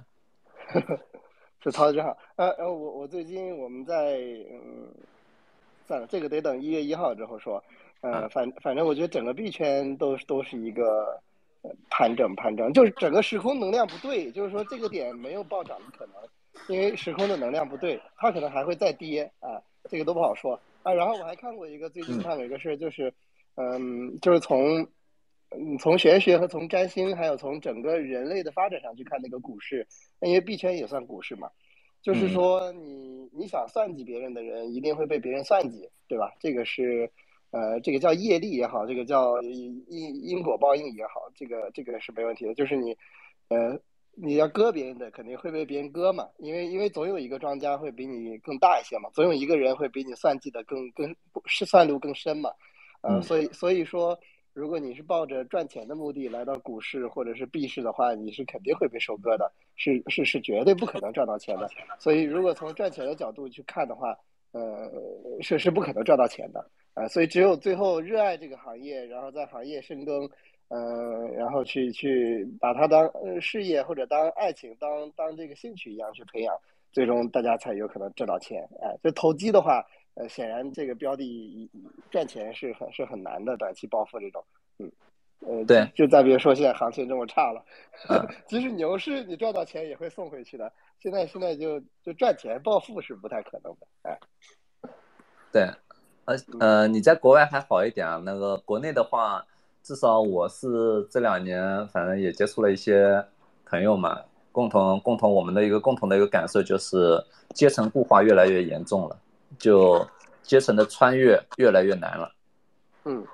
[1.63, 2.17] 是操的真好。
[2.35, 4.17] 呃呃，我我最近我们在
[4.51, 4.91] 嗯
[5.87, 7.63] 算了，这个得等一月一号之后说。
[8.01, 11.21] 呃，反反正我觉得整个币圈都都是一个
[11.89, 16.15] 盘整盘整，就是整个时空能量不对，就是说这个点没有暴涨的可能，
[16.69, 20.93] 因为时空的能量不对，它可能还会再跌啊，这个都不好说啊。
[20.93, 23.13] 然后我还看过一个最近看过一个事，就是
[23.55, 24.87] 嗯，就是从
[25.51, 29.87] 嗯从玄学和从占星，还有从整个人类的发展上去看那个股市，
[30.19, 31.49] 那因为币圈也算股市嘛。
[32.01, 36.33] 就是说，你你想算计别人的人，一定会被别人算计，对吧？
[36.39, 37.11] 这个是，
[37.51, 42.53] 呃，这个叫业力也好，这个叫因因果报应也好，这个这个是没问题的。
[42.53, 42.95] 就是你，
[43.49, 43.77] 呃，
[44.13, 51.13] 你要割别人的，肯定会被别人割嘛，因为因为总有一个庄家会比你更大一些嘛，总有一个人会比你算计的更更
[51.47, 52.49] 是算度更深嘛，
[53.01, 54.17] 呃，所以所以说。
[54.59, 61.69] 如果你是抱着赚钱的目的来到股市或者是币市的话，你是肯定会被收割的，是是是绝对不可能赚到钱的。
[61.97, 64.13] 所以，如果从赚钱的角度去看的话，
[64.51, 64.91] 呃，
[65.39, 66.59] 是是不可能赚到钱的
[66.93, 67.07] 啊。
[67.07, 70.29] 所以，只有最后热爱这个行业，然后在行业深耕，
[70.67, 76.53] 呃，然后去去把它当事业或者当爱情、当当这个兴趣一样去培养，
[76.91, 78.67] 最终大家才有可能挣到钱。
[78.81, 79.85] 哎，就投机的话。
[80.19, 81.69] 呃，显然这个标的
[82.11, 84.43] 赚钱是很是很难的，短期暴富这种，
[84.77, 84.91] 嗯，
[85.39, 87.63] 呃，对，就再比如说现在行情这么差了，
[88.45, 90.69] 即使牛市你赚到钱也会送回去的。
[90.99, 94.19] 现在现在就就赚钱暴富是不太可能的，哎，
[95.53, 95.69] 对，
[96.25, 99.45] 呃呃，你在国外还好一点啊，那个国内的话，
[99.81, 100.67] 至少我是
[101.09, 103.25] 这两年反正也接触了一些
[103.65, 107.23] 朋友嘛，共同共同我们的一个共同的一个感受就是
[107.55, 109.17] 阶层固化越来越严重了。
[109.57, 110.05] 就
[110.43, 112.31] 阶层的穿越越来越难了。
[113.05, 113.25] 嗯，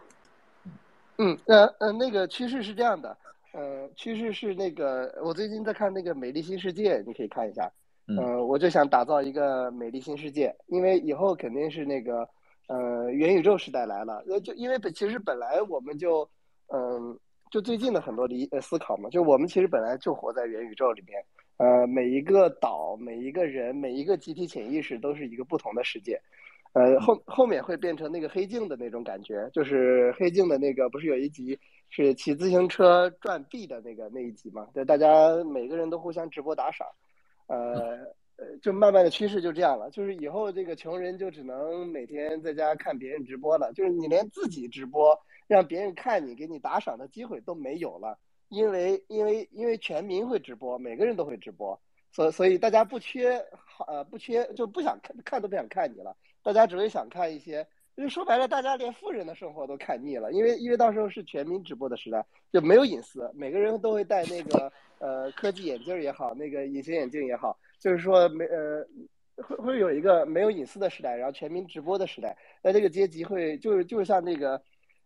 [1.18, 3.18] 嗯，呃呃，那个趋势是这样的，
[3.54, 7.70] 呃，趋势是那个，我最近在看那个《美丽新世界》，你可以看一下。
[8.08, 12.30] 嗯，我就想打造一个美丽新世界，因为以后肯定是那个，
[12.68, 14.24] 呃，元宇宙时代来了。
[14.30, 16.30] 呃，就因为本其实本来我们就，
[16.68, 21.20] 嗯，就最近的很多理呃思考嘛，就我们其实本来就活在元宇宙里面。
[21.58, 26.20] 呃，每一个岛，每一个人，每一个集体潜意识都是一个不同的世界。
[26.74, 31.58] 呃，后后面会变成那个黑镜的那种感觉，就是黑镜的那个，不是有一集
[31.90, 34.68] 是骑自行车转币的那个那一集嘛？
[34.74, 36.86] 对，大家每个人都互相直播打赏。
[37.48, 38.00] 呃，
[38.62, 48.20] 就慢慢的趋势就这样了，就是以后这个穷人就只能每天在家看别人直播了，就是你连自己直播让别人看你给你打赏的机会都没有了。
[48.56, 51.78] 因为因为因为全民会直播，每个人都会直播，
[52.14, 53.38] 所所以大家不缺
[53.86, 68.88] 呃不缺就不想看看都不想看你了，大家只会想看一些，就说白了，大家连富人的生活都看腻了，因为因为到时候是全民直播的时代，就没有隐私，每个人都会戴那个呃科技眼镜也好，那个隐形眼镜也好，就是说没呃
[69.44, 74.62] 会会有一个没有隐私的时代，然后全民直播的时代，那这个阶级会就是就是像那个。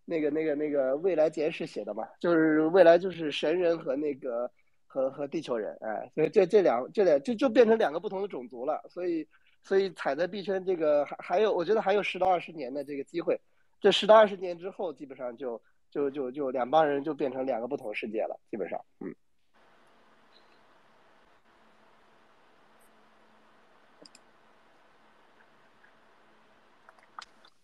[0.10, 4.50] 那个、那个、那个未来简史写的嘛，就是未来就是神人和那个
[4.88, 9.28] 和和地球人，哎，所以这这两这两就就变成两个不同的种族了，所以
[9.62, 13.40] 所以踩在币圈这个还还有，我觉得还有十到二十年的这个机会，
[13.80, 19.14] 这十到二十年之后，基本上就就就就两帮人就变成两个不同世界了，基本上，嗯。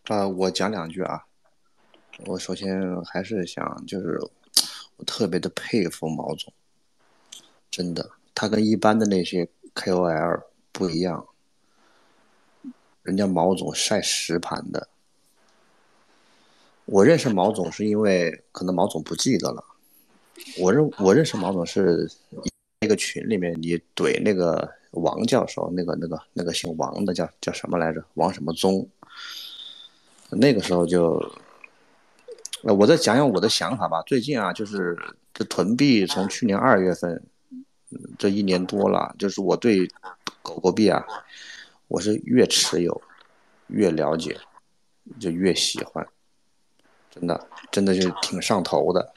[0.06, 1.26] 啊，我讲两句啊。
[2.24, 4.18] 我首先还是想，就是
[4.96, 6.50] 我特别的佩服毛总，
[7.70, 10.42] 真的，他跟一般的那些 KOL
[10.72, 11.26] 不一样，
[13.02, 14.88] 人家毛总晒实盘的。
[16.86, 19.62] 我认识毛总是因为可能毛总不记得了，
[20.58, 22.10] 我认我认识毛总是
[22.80, 28.02] 那个群里面你怼那个王教授，那个那个那个姓王的叫叫什么来着？
[28.14, 28.88] 王什么宗？
[30.30, 31.22] 那个时候就。
[32.62, 34.02] 呃，我再讲讲我的想法吧。
[34.02, 34.98] 最近啊，就是
[35.32, 37.22] 这囤币从去年二月份，
[38.18, 39.86] 这一年多了，就是我对
[40.42, 41.04] 狗狗币啊，
[41.88, 43.00] 我是越持有
[43.68, 44.38] 越了解，
[45.20, 46.06] 就越喜欢，
[47.10, 49.12] 真的真的就挺上头的，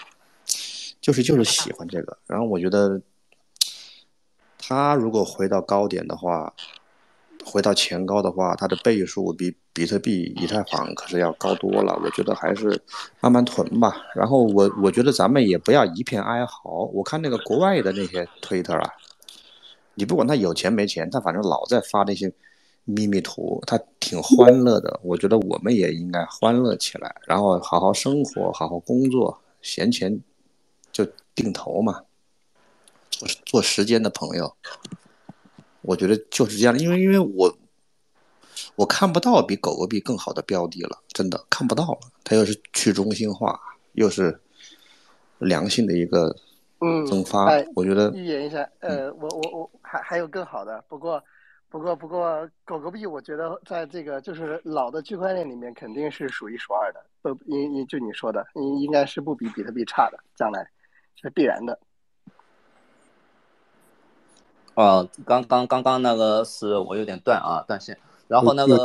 [1.00, 2.18] 就是就是喜欢这个。
[2.28, 3.02] 然后我觉得，
[4.58, 6.54] 它如果回到高点的话。
[7.46, 12.00] 回到前高的话，它的倍数比比特币、以太坊可是要高多了。
[12.04, 12.80] 我觉得还是
[13.22, 13.96] 慢慢囤吧。
[14.14, 16.86] 然后我我觉得咱们也不要一片哀嚎。
[16.94, 18.94] 我看那个国外的那些推特啊，
[19.96, 22.32] 你不管他有钱没钱，他反正老在发那些
[22.84, 25.00] 秘密图，他挺欢乐的。
[25.04, 30.20] 我觉得我们也应该欢乐起来，然后好好生活，好好工作，闲钱
[30.92, 32.02] 就定投嘛，
[33.10, 34.54] 做做时间的朋友。
[35.90, 37.52] 我觉得就是这样，因为因为我
[38.76, 42.00] 我看不到比狗狗币更好的标的了，真的看不到了。
[42.24, 43.60] 它又是去中心化，
[43.94, 44.40] 又是
[45.40, 46.36] 良性的一个
[46.80, 51.24] 嗯增发，哎我觉得预言一下，呃，我我我还还有更好的，不过
[51.70, 60.70] 不过不过狗狗币，我觉得在这个就是老的区块链里面肯定是数一数二的，不，应应就你说的，应应该是不比比特币差的，将来
[61.16, 61.80] 是必然的。
[64.80, 67.98] 哦，刚刚刚刚那个是我有点断啊，断线。
[68.30, 68.78] 然后那个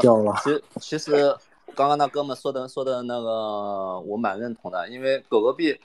[0.43, 1.37] 其实其实
[1.73, 5.79] 刚刚那哥们说的说的那个我蛮认同的，因为狗狗币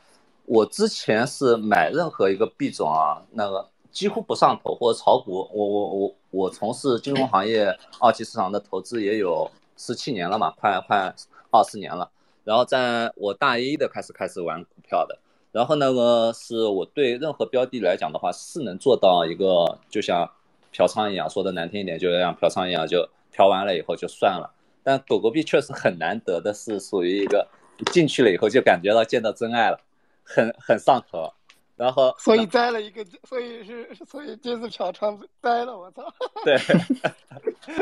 [0.45, 5.47] 我之前是买任何一个币种啊，那个几乎不上头或者炒股。
[5.53, 7.67] 我我我我从事金融行业
[7.99, 9.47] 二级市场的投资也有
[9.77, 11.13] 十七年了嘛，快快
[11.51, 12.09] 二十年了。
[12.43, 15.19] 然后在我大一的开始开始玩股票的。
[15.51, 20.29] 然后那个是我对任何标的来讲的话，是能做到一个就像
[20.71, 24.53] 嫖娼一样，说的难听一点，就像嫖娼一样，就嫖完了以后就算了。
[24.83, 27.47] 但狗狗币确实很难得的是，属于一个
[27.91, 29.79] 进去了以后就感觉到见到真爱了，
[30.23, 31.33] 很很上头。
[31.79, 36.03] 然后所以栽了一个，所以是所以这次嫖娼栽了，我操！
[36.43, 36.57] 对，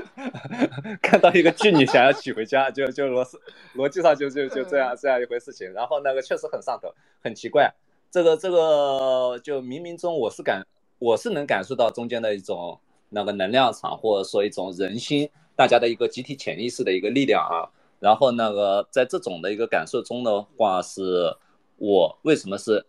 [1.02, 3.40] 看到一个妓女想要娶回家，就就逻辑
[3.76, 5.74] 逻辑上就就就这样这样一回事情。
[5.74, 6.94] 然后那个确实很上头，
[7.24, 7.74] 很奇怪。
[8.12, 10.64] 这个这个就冥冥中我是感
[11.00, 12.80] 我是能感受到中间的一种
[13.10, 17.66] 那个能量场，或者说一种人心，大家的一个集体潜意识的一个力量啊。
[18.00, 21.36] 然后那个在这种的一个感受中的话，是
[21.78, 22.86] 我为什么是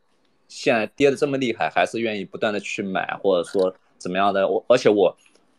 [0.49, 4.49] 现在跌的这么厉害，还是愿意不断的去买，或者说怎么样的？
[4.49, 5.17] 我而且我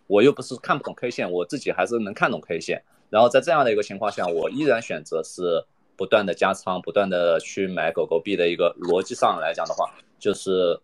[0.07, 2.83] 我又不是看不懂 K 线，我自己还是能看懂 K 线。
[3.09, 5.63] 然后在这样的一个情况下，我依然选择是
[5.95, 10.79] 不断的加仓，不断的去买狗狗币的一个逻辑上来讲的话，就是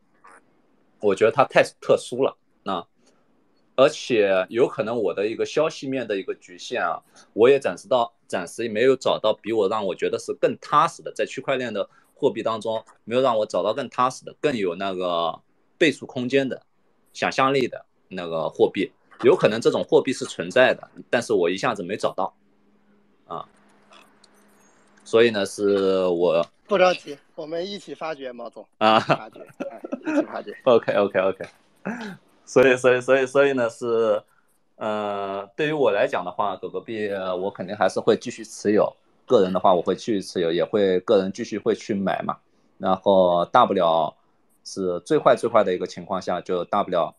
[1.00, 2.36] 我觉得它太特殊了。
[2.64, 2.86] 那
[3.76, 7.02] 而且有可能我的一个消息面的一个局限啊，
[7.34, 15.40] 我也暂时到暂时也没有找到比我让我觉得是更踏实的，在区块链的货币当中没有让我找到更踏实的、更有那个
[15.78, 16.62] 倍数空间的、
[17.14, 18.92] 想象力的那个货币。
[19.24, 22.36] 有可能这种货币是存在的，但是我一下子没找到，
[23.28, 23.48] 啊，
[25.06, 30.58] 所以呢，是我不着急，我们一起发掘，毛总，啊一起发掘，哎，一起发掘。
[30.66, 31.46] OK OK OK，
[32.44, 34.22] 所以所以所以所以呢是，
[34.76, 38.94] 呃，对于我来讲的话，狗狗币呃我肯定还是会继续持有。
[39.26, 42.38] 个人的话，我会继续持有，也会个人继续会去买嘛。
[42.78, 44.16] 然后大不了
[44.64, 47.16] 是最坏最坏的一个情况下，就大不了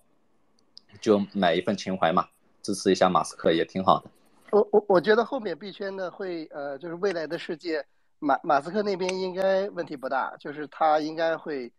[1.01, 2.27] 就买一份情怀嘛，
[2.63, 4.11] 支持一下马斯克也挺好的。
[4.53, 7.85] 我我我觉得后面币圈呢会呃，就是未来的世界，
[8.19, 11.71] 马马斯克那边应该问题不大，就是他应该会，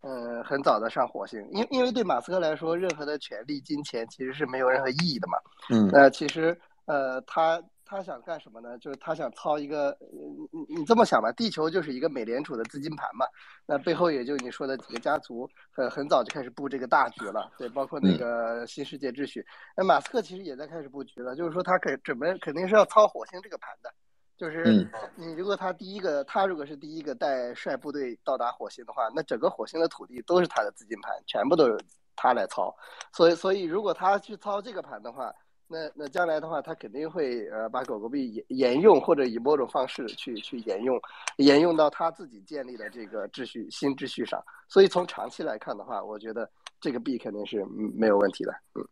[0.00, 5.38] 呃，很早的上火星，因因为对马斯克来说，任何的权利、金钱其实是没有任何意义的嘛。
[5.70, 8.76] 嗯那其实呃，他他想干什么呢？
[8.78, 10.08] 就是他想操一个，呃
[10.50, 13.24] 你你这么想吧，地球就是一个美联储的资金盘嘛，
[13.64, 19.46] 那背后也就你说的几个家族，很很早就开始布这个大局了，对，包括那个新世界秩序。
[19.76, 23.94] 那马斯克其实也在开始布局了，就是说他肯准备肯定是要操火星这个盘的，
[24.36, 31.78] 就是嗯你如果他第一个，他如果是第一个带率部队到达火星的话，那整个火星的土地都是他的资金盘，全部都是
[32.16, 32.74] 他来操。
[33.12, 35.32] 所以，所以如果他去操这个盘的话，
[35.68, 38.44] 那那将来的话，他肯定会呃把狗狗币沿
[38.74, 41.00] 沿用，或者以某种方式去去沿用，
[41.38, 44.40] 沿用到他自己建立的这个秩序新秩序上。
[44.68, 46.48] 所以从长期来看的话，我觉得
[46.80, 48.54] 这个币肯定是嗯没有问题的。
[48.74, 48.86] 嗯，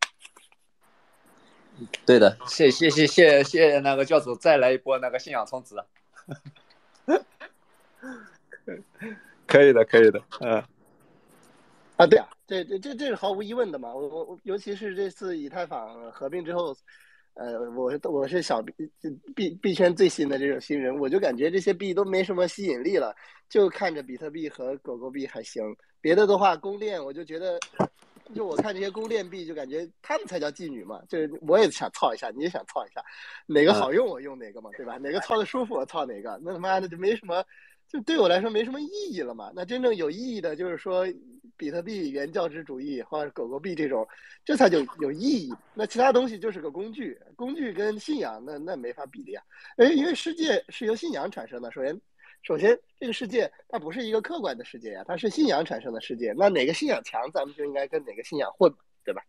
[2.04, 5.76] 对的，谢谢谢谢谢谢那个教主，再来一波那个信仰充值。
[9.46, 10.62] 可以的，可以的，嗯。
[11.96, 13.94] 啊，对啊，这这这这是毫无疑问的嘛。
[13.94, 16.74] 我我我，尤其是这次以太坊合并之后，
[17.34, 18.72] 呃，我我是小币
[19.34, 23.14] 币币圈最新的这种新人，我就感觉这些币都没什么吸引力了，
[23.48, 25.62] 就看着比特币和狗狗币还行，
[26.00, 27.60] 别的的话，公链我就觉得，
[28.34, 33.00] 就我看这些公链币，就感觉他们才叫妓女嘛，就是我也想操一下，你也想操一下，
[33.46, 34.98] 哪个好用我用哪个嘛，对吧？
[34.98, 37.44] 哪个操的舒服我操哪个，那他妈的就没什么。
[37.88, 39.52] 就对我来说没什么意义了嘛。
[39.54, 41.06] 那真正有意义的，就是说
[41.56, 44.04] 比特币原教旨主义或者狗狗币这种，
[44.44, 45.54] 这才就有意义。
[45.74, 49.42] 那其他东西就是个工具，工具跟信仰那那没法比的呀。
[49.76, 51.70] 哎，因为世界是由信仰产生的。
[51.70, 52.00] 首先，
[52.42, 56.34] 首先这个世界它不是一个客观的世界呀，它是信仰产生的世界。
[56.36, 58.74] 那哪个信仰强，咱们就应该跟哪个信仰混，
[59.04, 59.22] 对吧？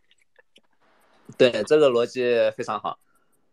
[1.38, 2.24] 对，这个逻辑
[2.58, 2.98] 非常好。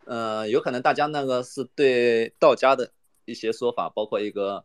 [0.07, 2.91] 呃，有可能大家那个是对道家的
[3.27, 4.65] 一些说法，包括一个。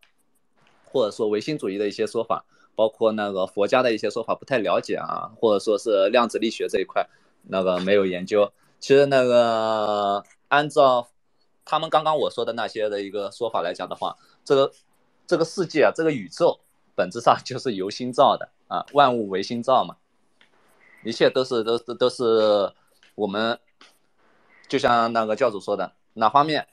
[0.91, 7.07] 或者说唯心主义的一些说法，包括那个佛家的一些说法不太了解啊，或者说是量子力学这一块
[7.43, 8.51] 那个没有研究。
[8.79, 11.07] 其实那个按照
[11.65, 14.15] 他们刚刚我说的那些的一个说法来讲的话，
[14.45, 14.71] 这个
[15.25, 16.59] 这个世界啊，这个宇宙
[16.95, 19.97] 本质上 就是由心造的啊，万物唯心造嘛，
[21.03, 22.71] 一切都是都是都是
[23.15, 23.59] 我们，
[24.67, 26.67] 就像那个教主说的，哪方面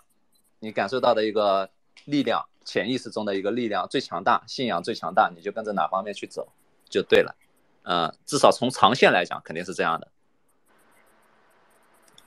[0.60, 1.70] 你感受到的一个
[2.04, 6.48] 力量，潜意识中的一个力量最强大，信仰最强大，你就跟着哪方面去走
[6.88, 7.36] 就对了，
[7.82, 10.08] 嗯，至少从长线来讲肯定是这样的。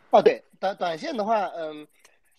[0.09, 1.85] 哦，对，短短线的话，嗯，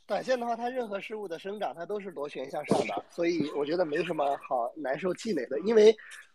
[0.07, 5.95] 短线的话，它任何事物的生长，它都是螺旋向上的，所以我觉得没什么好难受气馁的，因为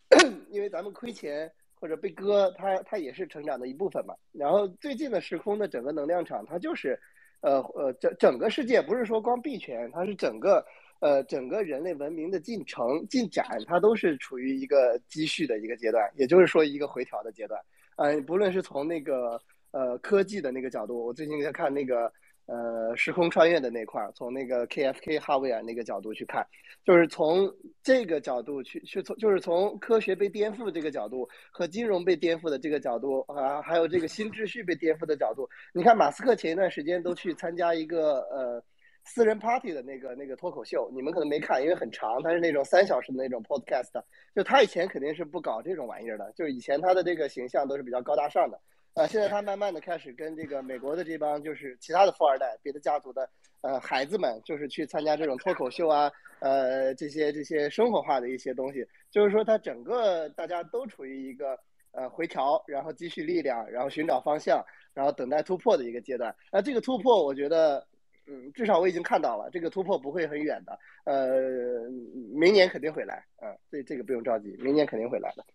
[0.52, 4.14] 因为咱们亏钱或者被割，它它也是成长的一部分嘛。
[4.32, 7.00] 然后最近的时空的整个能量场，它就是，
[7.42, 10.64] 呃呃，整整个世界不是说光币圈，它是整个
[11.04, 17.60] 呃整个人类文明的进程进展，它都是处于一个积蓄的一个阶段，也就是说一个回调的阶段。
[17.98, 19.40] 嗯，不论是从那个。
[19.76, 22.06] 呃，科技的那个角度，我最近在看那个
[22.46, 26.46] 呃时空穿越的那块儿，从那个 KFK 哈维尔那个角度去看，
[26.86, 27.52] 就是从
[27.82, 35.50] 这个角度去去从，就是从科学被颠覆这个角度和金融被颠覆的这个角度啊，还有这个新秩序被颠覆的角度。
[35.74, 38.64] 你看，马斯克前一段时间都去参加一个呃
[39.06, 44.02] 私人 party 的那个那个脱口秀，你们可能没看，因为很长，它是那种三小时的那种 podcast。
[44.36, 48.60] 就他以前肯定是不搞这种玩意儿的，就是以前他的这个形象都是比较高大上的。
[48.96, 53.28] 呃，现在他慢慢的开始跟这个美国的这帮就是其他的富二代、别的家族的
[53.62, 61.60] 呃孩子们，就是去参加这种脱口秀啊，呃这些这些生活化的一些东西，就是说他整个大家都处于一个
[61.92, 66.36] 呃回调，然后积蓄力量，然后寻找方向，然后等待突破的一个阶段。
[66.52, 67.84] 那这个突破，我觉得，
[68.26, 71.90] 嗯，至少我已经看到了，这个突破不会很远的，呃，
[72.32, 75.46] 明年肯定会来，嗯，这这个不用着急，明年肯定会来的。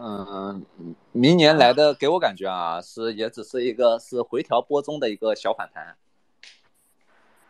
[0.00, 0.64] 嗯，
[1.12, 5.96] 明年来的给我感觉啊，是也只是一个是回调波中的一个小反弹。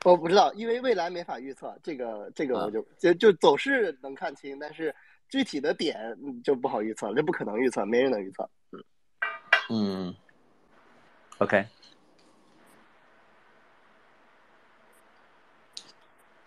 [0.04, 4.94] 我不知道，因为未来没法预测，这个这个我就就就走势能看清，但是
[5.28, 8.48] 具体的点就不好预测，这不可能预测，没人能预测。
[8.72, 8.84] 嗯
[9.70, 10.14] 嗯
[11.38, 11.66] ，OK，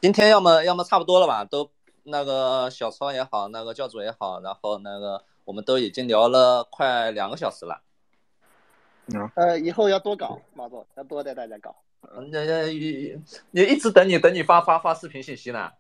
[0.02, 1.44] 今天要么要么差不多了吧？
[1.46, 1.70] 都
[2.04, 5.24] 那个小超也好，那个教主也好，然后那个。
[5.44, 7.82] 我们都已经聊了快两个小时了，
[9.36, 11.76] 呃，以后要多搞，马总要多带大家搞。
[12.14, 12.32] 嗯，
[13.50, 15.72] 你一直等你等你发发发视频信息呢。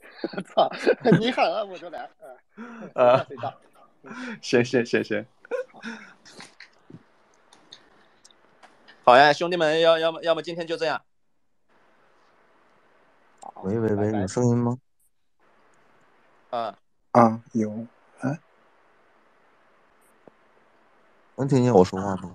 [0.54, 0.70] 操，
[1.18, 2.08] 你喊了我就来。
[2.94, 3.26] 呃，
[4.42, 5.26] 行行行行。
[9.08, 11.00] 好呀，兄弟们，要要么要么今天就这样。
[13.62, 14.76] 喂喂喂，有声音吗？
[16.50, 16.76] 啊
[17.12, 17.86] 啊，有。
[18.22, 18.40] 哎
[21.36, 22.34] 能听见我说话吗？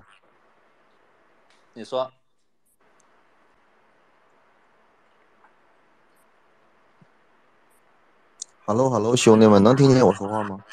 [1.74, 2.10] 你说。
[8.64, 10.64] Hello，Hello，兄弟们，能听见我说话吗？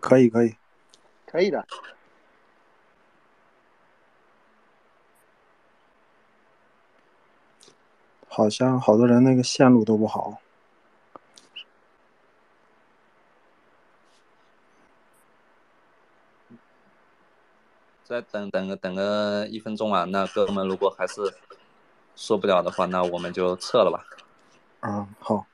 [0.00, 0.56] 可以，可以，
[1.26, 1.64] 可以的。
[8.32, 10.40] 好像好多人那个线路都不好。
[18.04, 20.04] 再等等个等个一分钟啊！
[20.04, 21.34] 那哥们如果还是
[22.16, 24.04] 受不了的话，那我们就撤了吧。
[24.80, 25.46] 嗯，好。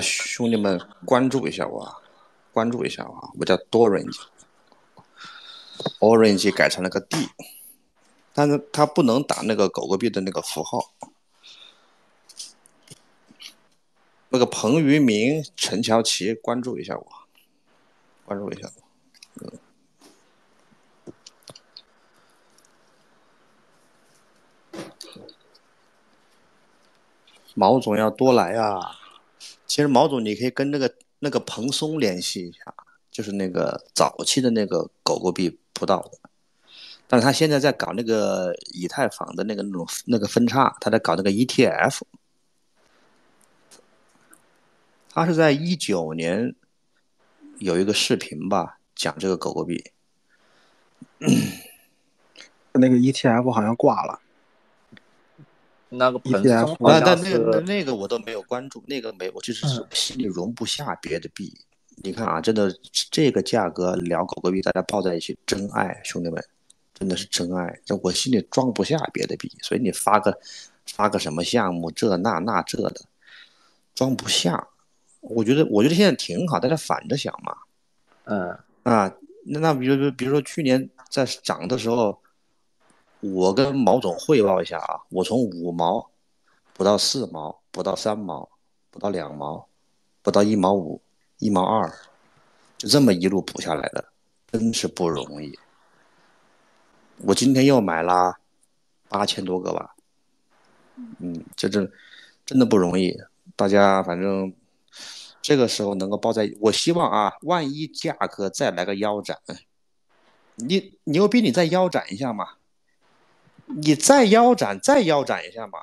[0.00, 2.02] 兄弟们，关注一下我，
[2.52, 7.28] 关注一下我，我叫多 Orange，Orange 改成了个 D，
[8.32, 10.92] 但是他不能打那个狗狗币的那个符号。
[14.30, 17.06] 那个彭于明、陈乔琪，关注一下我，
[18.24, 18.82] 关注一下我。
[27.54, 28.98] 毛总要多来啊！
[29.74, 32.72] 其实毛总，你可以跟那个那个蓬松联系一下，
[33.10, 36.30] 就是那个早期的那个狗狗币不到的，
[37.08, 42.02] 但是他现在在搞那个以太坊的那个那种那个分叉，他在搞那个 ETF，
[45.12, 46.54] 他是在一九年
[47.58, 49.90] 有一个视频吧，讲这个狗狗币，
[52.70, 54.20] 那个 ETF 好像挂了。
[55.96, 61.56] 那个彭 ETF 松好那那个我都没有关注，那个没我就是心里容不下别的币。
[62.02, 62.74] 你看啊，真的
[63.10, 66.44] 这个价格聊狗狗币，大家抱在一起，真爱，兄弟们，
[66.92, 67.78] 真的是真爱。
[67.84, 70.36] 这我心里装不下别的币，所以你发个
[70.86, 73.00] 发个什么项目，这那那这的，
[73.94, 74.66] 装不下。
[75.20, 77.54] 我觉得我觉得现在挺好，大家反着想嘛。
[78.24, 79.14] 嗯啊，
[79.46, 82.18] 那那比如说比如说去年在涨的时候，
[83.32, 86.10] 我跟毛总汇报一下啊，我从五毛
[86.74, 88.46] 不到四毛，不到三毛，
[88.90, 89.66] 不到两毛，
[90.20, 91.00] 不到一毛五，
[91.38, 91.90] 一毛二，
[92.76, 94.04] 就这么一路补下来的，
[94.52, 95.58] 真是不容易。
[97.22, 98.36] 我今天又买了
[99.08, 99.94] 八千多个吧，
[101.18, 101.90] 嗯，这真
[102.44, 103.16] 真的不容易。
[103.56, 104.52] 大家反正
[105.40, 109.38] 这个时候能够抱在，我希望啊，万一价格再来个腰斩，
[110.56, 112.56] 你牛逼，你再腰斩一下嘛，
[113.66, 115.78] 你再腰斩，再腰斩一下嘛，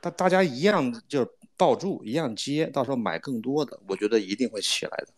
[0.00, 5.08] 大大家一样就是抱住，一样接，到时候买更多的，我觉得一定会起来的。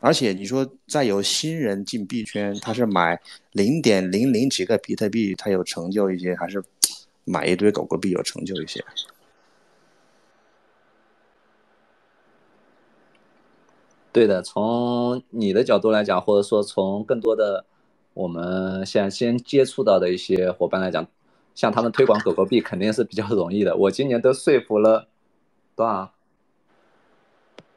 [0.00, 3.20] 而且你说再有新人进币圈，他是买
[3.52, 6.62] 零点零零几个比特币，他有成就一些，还是
[7.24, 8.84] 买一堆狗狗币有成就一些？
[14.12, 17.64] 对的，从你的角度来讲，或者说从更多的
[18.14, 21.06] 我们现在先接触到的一些伙伴来讲，
[21.54, 23.76] 向他们推广狗狗币肯定是比较容易的。
[23.76, 25.08] 我今年都说服了
[25.76, 26.12] 多少？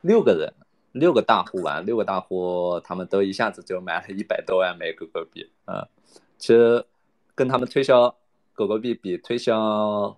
[0.02, 0.54] 六个人，
[0.92, 5.86] 六个大户玩，六个大户，他们都一下子就买了一百多万枚狗狗币嗯。
[6.38, 6.86] 其实
[7.36, 8.16] 跟他们推销
[8.54, 10.16] 狗狗币比推销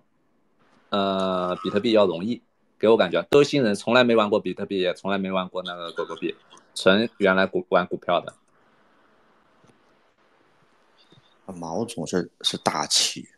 [0.90, 2.40] 呃比特币要容易。
[2.78, 6.34] 给我感觉都新人，从来没玩过比特币，也从来没玩过那个狗狗币，
[6.74, 8.32] 纯原来股玩股票的。
[11.52, 13.28] 毛总是是大气，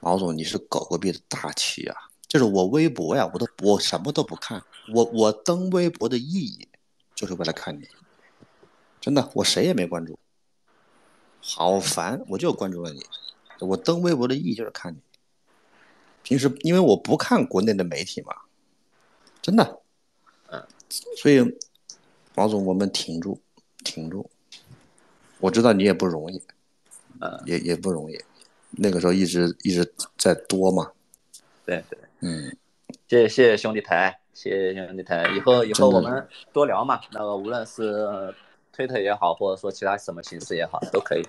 [0.00, 1.96] 毛总你是狗狗币的大气啊！
[2.28, 4.62] 就是我微博呀，我都我什么都不看，
[4.94, 6.68] 我我登微博的意义
[7.14, 7.86] 就是为了看你，
[9.00, 10.18] 真的，我谁也没关注，
[11.40, 13.04] 好烦，我就关注了你，
[13.60, 14.98] 我登微博的意义就是看你。
[16.22, 18.34] 平时因为我不看国内的媒体嘛。
[19.42, 19.82] 真的，
[20.50, 20.64] 嗯，
[21.16, 21.40] 所以
[22.34, 23.40] 毛总，我们挺住，
[23.82, 24.30] 挺住。
[25.40, 26.40] 我知道你也不容易，
[27.22, 28.18] 嗯，也也不容易。
[28.72, 30.90] 那个时候一直一直在多嘛，
[31.64, 32.56] 对对，嗯，
[33.08, 35.30] 谢谢谢谢兄弟台，谢谢兄弟台。
[35.36, 38.34] 以后以后我们多聊嘛，那个无论是
[38.72, 41.22] 推特也好，或者说其他什么形式也好，都可以。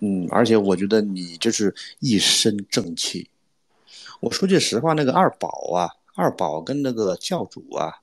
[0.00, 3.30] 嗯，而且我觉得你就是一身正气。
[4.20, 5.88] 我说句实话，那个二宝啊。
[6.16, 7.98] 二宝跟那个教主啊，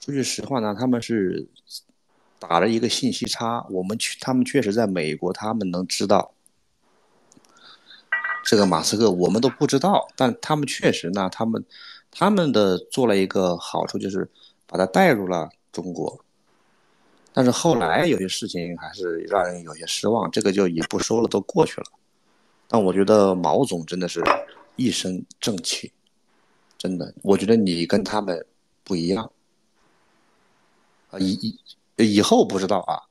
[0.00, 1.46] 说句实话呢，他们是
[2.38, 3.66] 打了一个信息差。
[3.70, 6.32] 我们去，他们确实在美国，他们能知道
[8.44, 10.08] 这个马斯克，我们都不知道。
[10.16, 11.64] 但他们确实呢，他们
[12.10, 14.28] 他们的做了一个好处，就是
[14.66, 16.20] 把他带入了中国。
[17.32, 21.86] 但是后来有些事情还是让人有些失望，这个就也不说了，都过去了。
[22.66, 24.22] 但我觉得毛总真的是
[24.76, 25.92] 一身正气。
[26.78, 28.46] 真的，我觉得你跟他们
[28.84, 29.30] 不一样
[31.10, 31.58] 啊，一一
[31.96, 33.02] 以后不知道啊，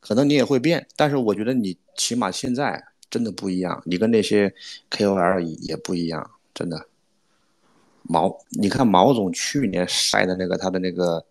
[0.00, 4.54] 可能你也会变，但是我觉得你起码现在真的不一样，你跟那些
[4.90, 6.86] KOL 也不一样，真的。
[8.02, 11.24] 毛，你看毛总去年晒的那个他的那个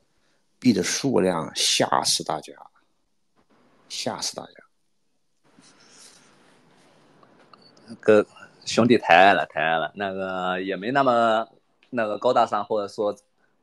[0.60, 2.54] 币的数量，吓死大家，
[3.90, 4.52] 吓死大家。
[8.00, 8.26] 哥。
[8.64, 11.48] 兄弟太爱了，太爱了，那个也没那么
[11.90, 13.14] 那个高大上，或者说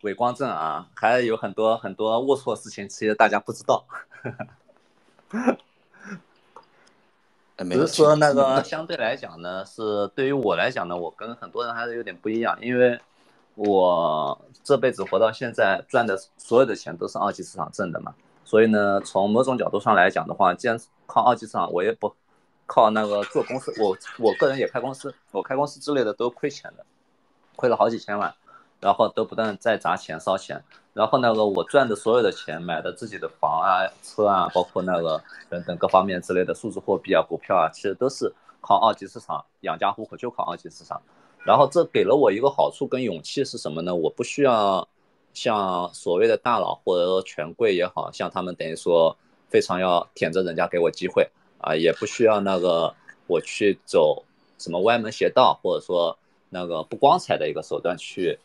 [0.02, 3.84] 伟光正啊，还有很多很多龌龊事情，其实大家不知道。
[7.58, 13.00] 只是说那个相对来讲呢，是对于我来讲呢，我跟很多人还是有点不一样，因为
[13.54, 18.14] 我这辈子活到现在赚的所有的钱都是二级市场挣的嘛，
[18.44, 22.14] 所以呢，从某种角度上来讲的话，既然靠二级市场，我也不。
[22.70, 26.84] 靠那个做公司，我我个人也开公司，我开公司之类的都亏钱的，
[27.56, 28.34] 亏了好几千万，
[28.80, 41.00] 然后都不断在砸钱烧钱，然后那个我赚的所有的钱，买的自己的房啊、车啊，包括那个等等各方面之类的数字货币啊、股票啊，其实都是靠二级市场养家糊口，就靠二级市场。
[41.44, 43.94] 然后这给了我一个好处跟勇气是什么呢？
[43.94, 44.86] 我不需要
[45.32, 49.16] 像所谓的大佬或者说权贵也好像他们等于说
[49.48, 51.28] 非常要舔着人家给我机会。
[51.60, 52.94] 啊，也不需要那个
[53.26, 54.22] 我去走
[54.58, 56.16] 什么歪门邪道，或者说
[56.50, 58.38] 那个不光彩的一个手段去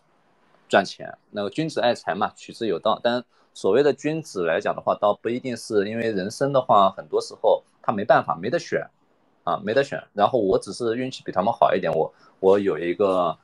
[0.67, 1.17] 赚钱。
[1.31, 2.99] 那个君子爱财嘛，取之有道。
[3.03, 3.23] 但
[3.53, 8.89] 所谓的君子来讲的话，倒不一定是因为人生的话，很多时候他没办法，没得选，
[9.43, 10.03] 啊，没得选。
[10.13, 13.37] 然后我只是运气比他们好一点，我我有一个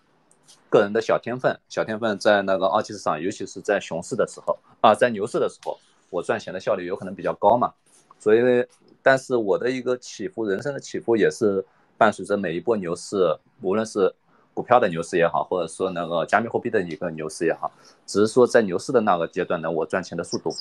[0.69, 5.77] 个人的小天分，小天分在那个二级市场，尤其是在熊市的时候啊，在牛市的时候，
[6.09, 7.73] 我赚钱的效率有可能比较高嘛。
[8.17, 8.65] 所以，
[9.03, 11.63] 但是我的一个起伏，人生的起伏也是
[11.97, 14.15] 伴随着每一波牛市，无论是。
[14.59, 17.71] 股票的牛市也好，或者说那个加密货币的一个牛市也好，
[18.05, 20.51] 只是说在牛市的那个阶段呢，我赚钱的速度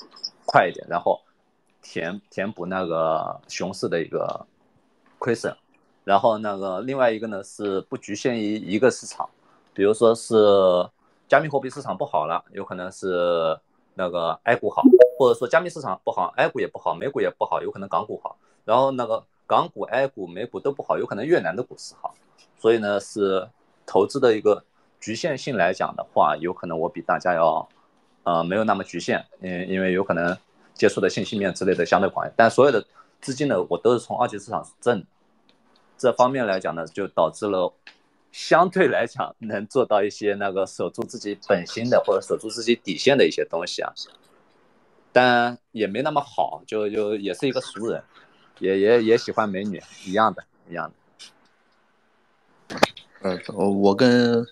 [0.45, 1.19] 快一点，然后
[1.81, 4.45] 填填补那个熊市的一个
[5.17, 5.53] 亏损，
[6.05, 9.29] 然后那个另外一个呢是不局限于一个市场，
[9.73, 10.33] 比如说是
[11.27, 13.59] 加密货币市场不好了，有可能是
[13.95, 14.81] 那个 A 股好，
[15.17, 22.13] 或者说加密市场不好，A 股也不好，美股也不好，有可能港股好，然后那个港股、A 股、美股都不好，有可能越南的股市好，
[22.57, 23.45] 所以呢是。
[23.89, 24.63] 投资的一个
[25.01, 27.67] 局限性来讲的话，有可能我比大家要，
[28.21, 30.37] 呃，没有那么局限，因因为有可能
[30.75, 32.85] 接触的信息面之类的相对广，但所有的
[33.19, 35.03] 资金呢，我都是从二级市场挣，
[35.97, 37.73] 这方面来讲呢，就导致了
[38.31, 43.91] 相对来讲能做到一些那个守住自己本心的或者守住自己底线的一些东西啊，
[45.11, 48.03] 但也没那么好，就就也是一个俗人，
[48.59, 50.95] 也也也喜欢美女，一样的，一样的。
[53.21, 54.45] 呃，我跟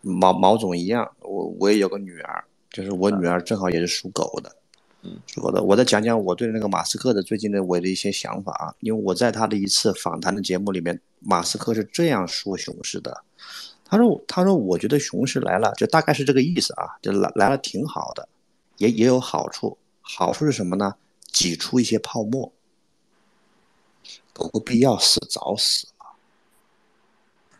[0.00, 4.56] 毛毛总一样，我我也有个女儿，就是我女儿正好也是属狗的，
[5.02, 5.62] 嗯，属狗的。
[5.62, 13.22] 我再讲讲我对那个马斯克的最近的我的一些想法啊，因为我在他的一次访谈的节目里面，马斯克是这样说熊市的，
[13.84, 18.28] 他说他说我觉得熊市来了，就大概是这个意思啊，就来来了挺好的，
[18.78, 20.94] 也也有好处，好处是什么呢？
[21.32, 22.52] 挤出一些泡沫，
[24.32, 25.86] 狗狗币要死早死。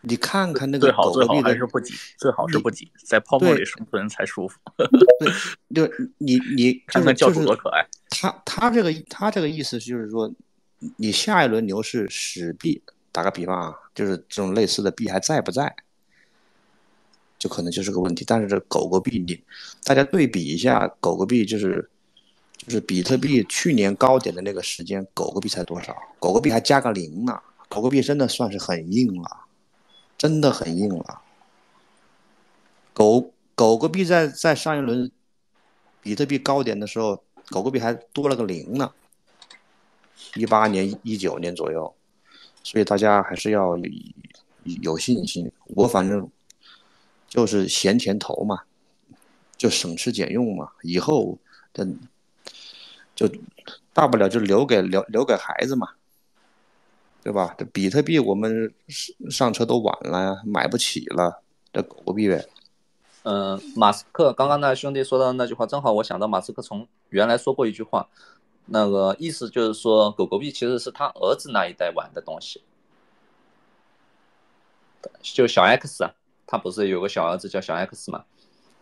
[0.07, 4.57] 你看看那个狗狗币还是不挤，最好是不挤，在泡沫里生存才舒服。
[5.73, 7.85] 对，就你你 看看教主多可爱。
[8.09, 10.31] 他他这个他这个意思就是说，
[10.95, 12.81] 你下一轮牛市史币，
[13.11, 15.75] 打个比方啊，就是这种类似的币还在不在，
[17.37, 18.23] 就可能就是个问题。
[18.25, 19.43] 但是这狗狗币，你
[19.83, 21.89] 大家对比一下，狗狗币就是
[22.57, 25.95] 就是比特币去年高点的那个时间，狗狗币才多少？
[26.19, 29.45] 狗狗币还加个零呢，狗狗币真的算是很硬了。
[30.17, 31.21] 真的很硬了。
[32.93, 35.11] 狗狗狗币在在上一轮
[36.01, 38.91] 比特币高点的时候，狗狗币还多了个零呢。
[40.33, 41.93] 一八年、一九年左右，
[42.63, 43.77] 所以大家还是要
[44.81, 45.51] 有信心。
[45.67, 46.29] 我反正
[47.27, 48.63] 就是闲钱投嘛，
[49.55, 50.71] 就省吃俭用嘛。
[50.81, 51.37] 以后
[51.73, 51.87] 的
[53.15, 53.29] 就
[53.93, 55.89] 大不了就留给留留给孩子嘛。
[57.23, 57.53] 对吧？
[57.57, 58.73] 这比特币我们
[59.29, 61.41] 上车都晚了呀，买不起了，
[61.73, 62.47] 这狗狗币呗。
[63.23, 68.07] 嗯，马斯克刚刚那兄弟说的那句话，正好我想到马斯克从原来说过一句话，
[68.67, 72.61] 那个意思就是说，狗狗币其实是他儿子那一代玩的东西。
[75.21, 76.13] 就小 X 啊，
[76.45, 78.23] 他不是有个小儿子叫小 X 嘛？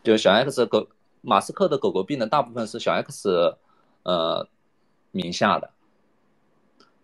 [0.04, 0.88] 就小 X 狗，
[1.22, 3.58] 马斯克的狗狗币呢，大部分是小 X
[4.04, 4.48] 呃
[5.10, 5.72] 名下的。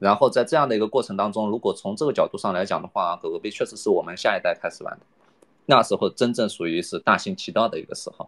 [0.01, 5.05] 然后在这样的一个过程当中，如果从这个角度上来讲的话，狗狗币确实是我们下一代开始玩的，
[5.67, 8.27] 那时候真正属于是大行其道的一个时候。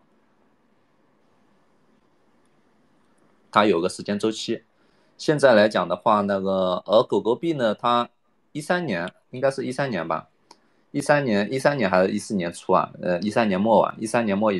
[3.52, 4.62] 它有个时间周期，
[5.18, 8.08] 现在来讲的话，那个而狗狗币呢，它
[8.52, 10.30] 一三年应该是一三年吧，
[10.91, 12.91] 一三年一三年还是一四年初啊？
[13.02, 14.60] 呃，一三年末啊，一三年末一，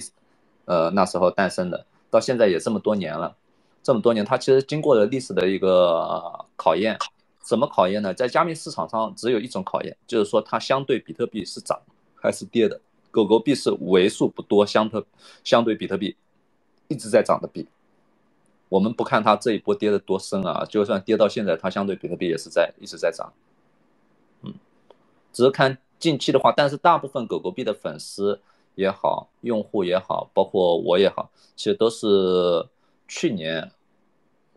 [0.66, 3.36] 呃那时候诞生的，到现在也这么多年了。
[3.84, 6.98] 这么多年，它其实经过了历史的一个考验，
[7.42, 8.14] 怎么考验呢？
[8.14, 11.78] 在加密市场上只有一种考验，就是说它相对比特币是涨
[12.16, 12.80] 还是跌的。
[13.12, 15.06] 狗狗币是为数不多相特
[15.44, 16.16] 相对比特币
[16.88, 17.68] 一直在涨的币。
[18.70, 23.34] 我们不看它这一波跌的多深啊，就算跌到现在，它相对比特币也是在一直在涨。
[24.44, 24.54] 嗯，
[25.34, 28.40] 只是看近期的话，但是大部分狗狗币的粉丝
[28.76, 32.66] 也好，用户也好，包括我也好，其实都是。
[33.16, 33.70] 去年，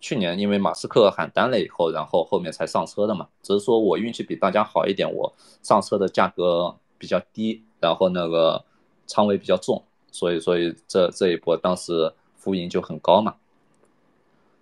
[0.00, 3.28] 去年因为马斯克喊单了以后，然后后面才上车的嘛。
[3.42, 8.64] 只是说我运气比大家好一点，我上车的价格比较低，然后那个
[9.06, 13.34] 仓位比较重，所以所以这这一波当时浮盈就很高嘛。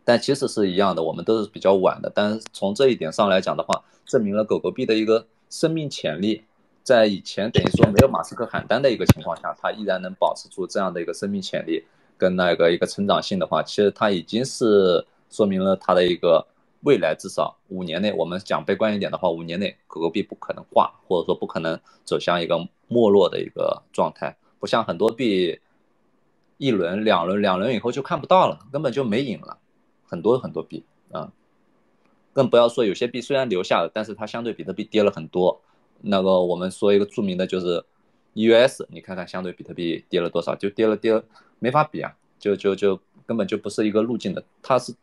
[0.05, 2.11] 但其实是一样的，我们都是比较晚的。
[2.12, 6.43] 但是从这一点上来讲的话，证明了狗狗币的一个生命潜力，
[6.83, 11.85] 在以前等于说没有马斯克喊单的一个情况下，它依然能保持住这样的一个生命潜力。
[12.16, 16.47] 跟那个一个成长性的话，其实它已经是说明了它的一个
[16.82, 22.59] 未来，至少五年内，我们讲悲观一点的话，五年内狗狗币不可能挂，或者说不可能走向一个
[22.89, 24.36] 没落的一个状态。
[24.59, 25.61] 不像很多币，
[26.57, 29.59] 一轮、两轮、两轮以后就看不到了，根本就没影了，
[30.07, 31.32] 很多很多币啊，
[32.32, 35.61] 更不要说有些币虽然留下了，但是它相对比特币跌了很多。
[36.01, 37.85] 那个我们说一个著名的就是
[38.35, 41.24] EUS，你看看相对比特币跌了多少，就跌了跌了，
[41.65, 44.45] 没法比啊，就就就根本就不是一个路径的。
[44.62, 44.95] 它是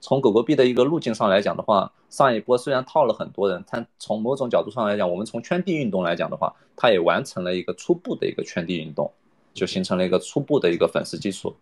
[0.00, 9.10] 从狗狗币的一个路径上来讲的话，上一波虽然套了很多人，但从某种角度上来讲，我们从圈地运动来讲的话，它也完成了一个初步的一个圈地运动。
[9.52, 11.52] 就形成了一个初步的一个粉丝基础，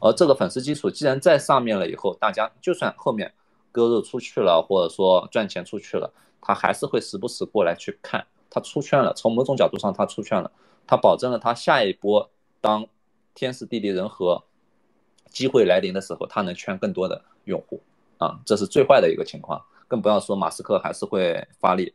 [0.00, 3.32] 而这个粉丝基础既然在上面了以后，大家就算后面
[3.72, 6.12] 割肉出去了，或者说赚钱出去了，
[6.42, 10.52] 他还是会时不时过来去看，他出圈了，从某种角度上他出圈了，
[10.86, 12.28] 他保证了他下一波
[12.60, 12.86] 当
[13.38, 14.42] 天时地利人和
[15.30, 17.80] 机会来临的时候，他能圈更多的用户。
[18.18, 21.94] 啊，这是最坏的一个情况，更不要说马斯克还是会发力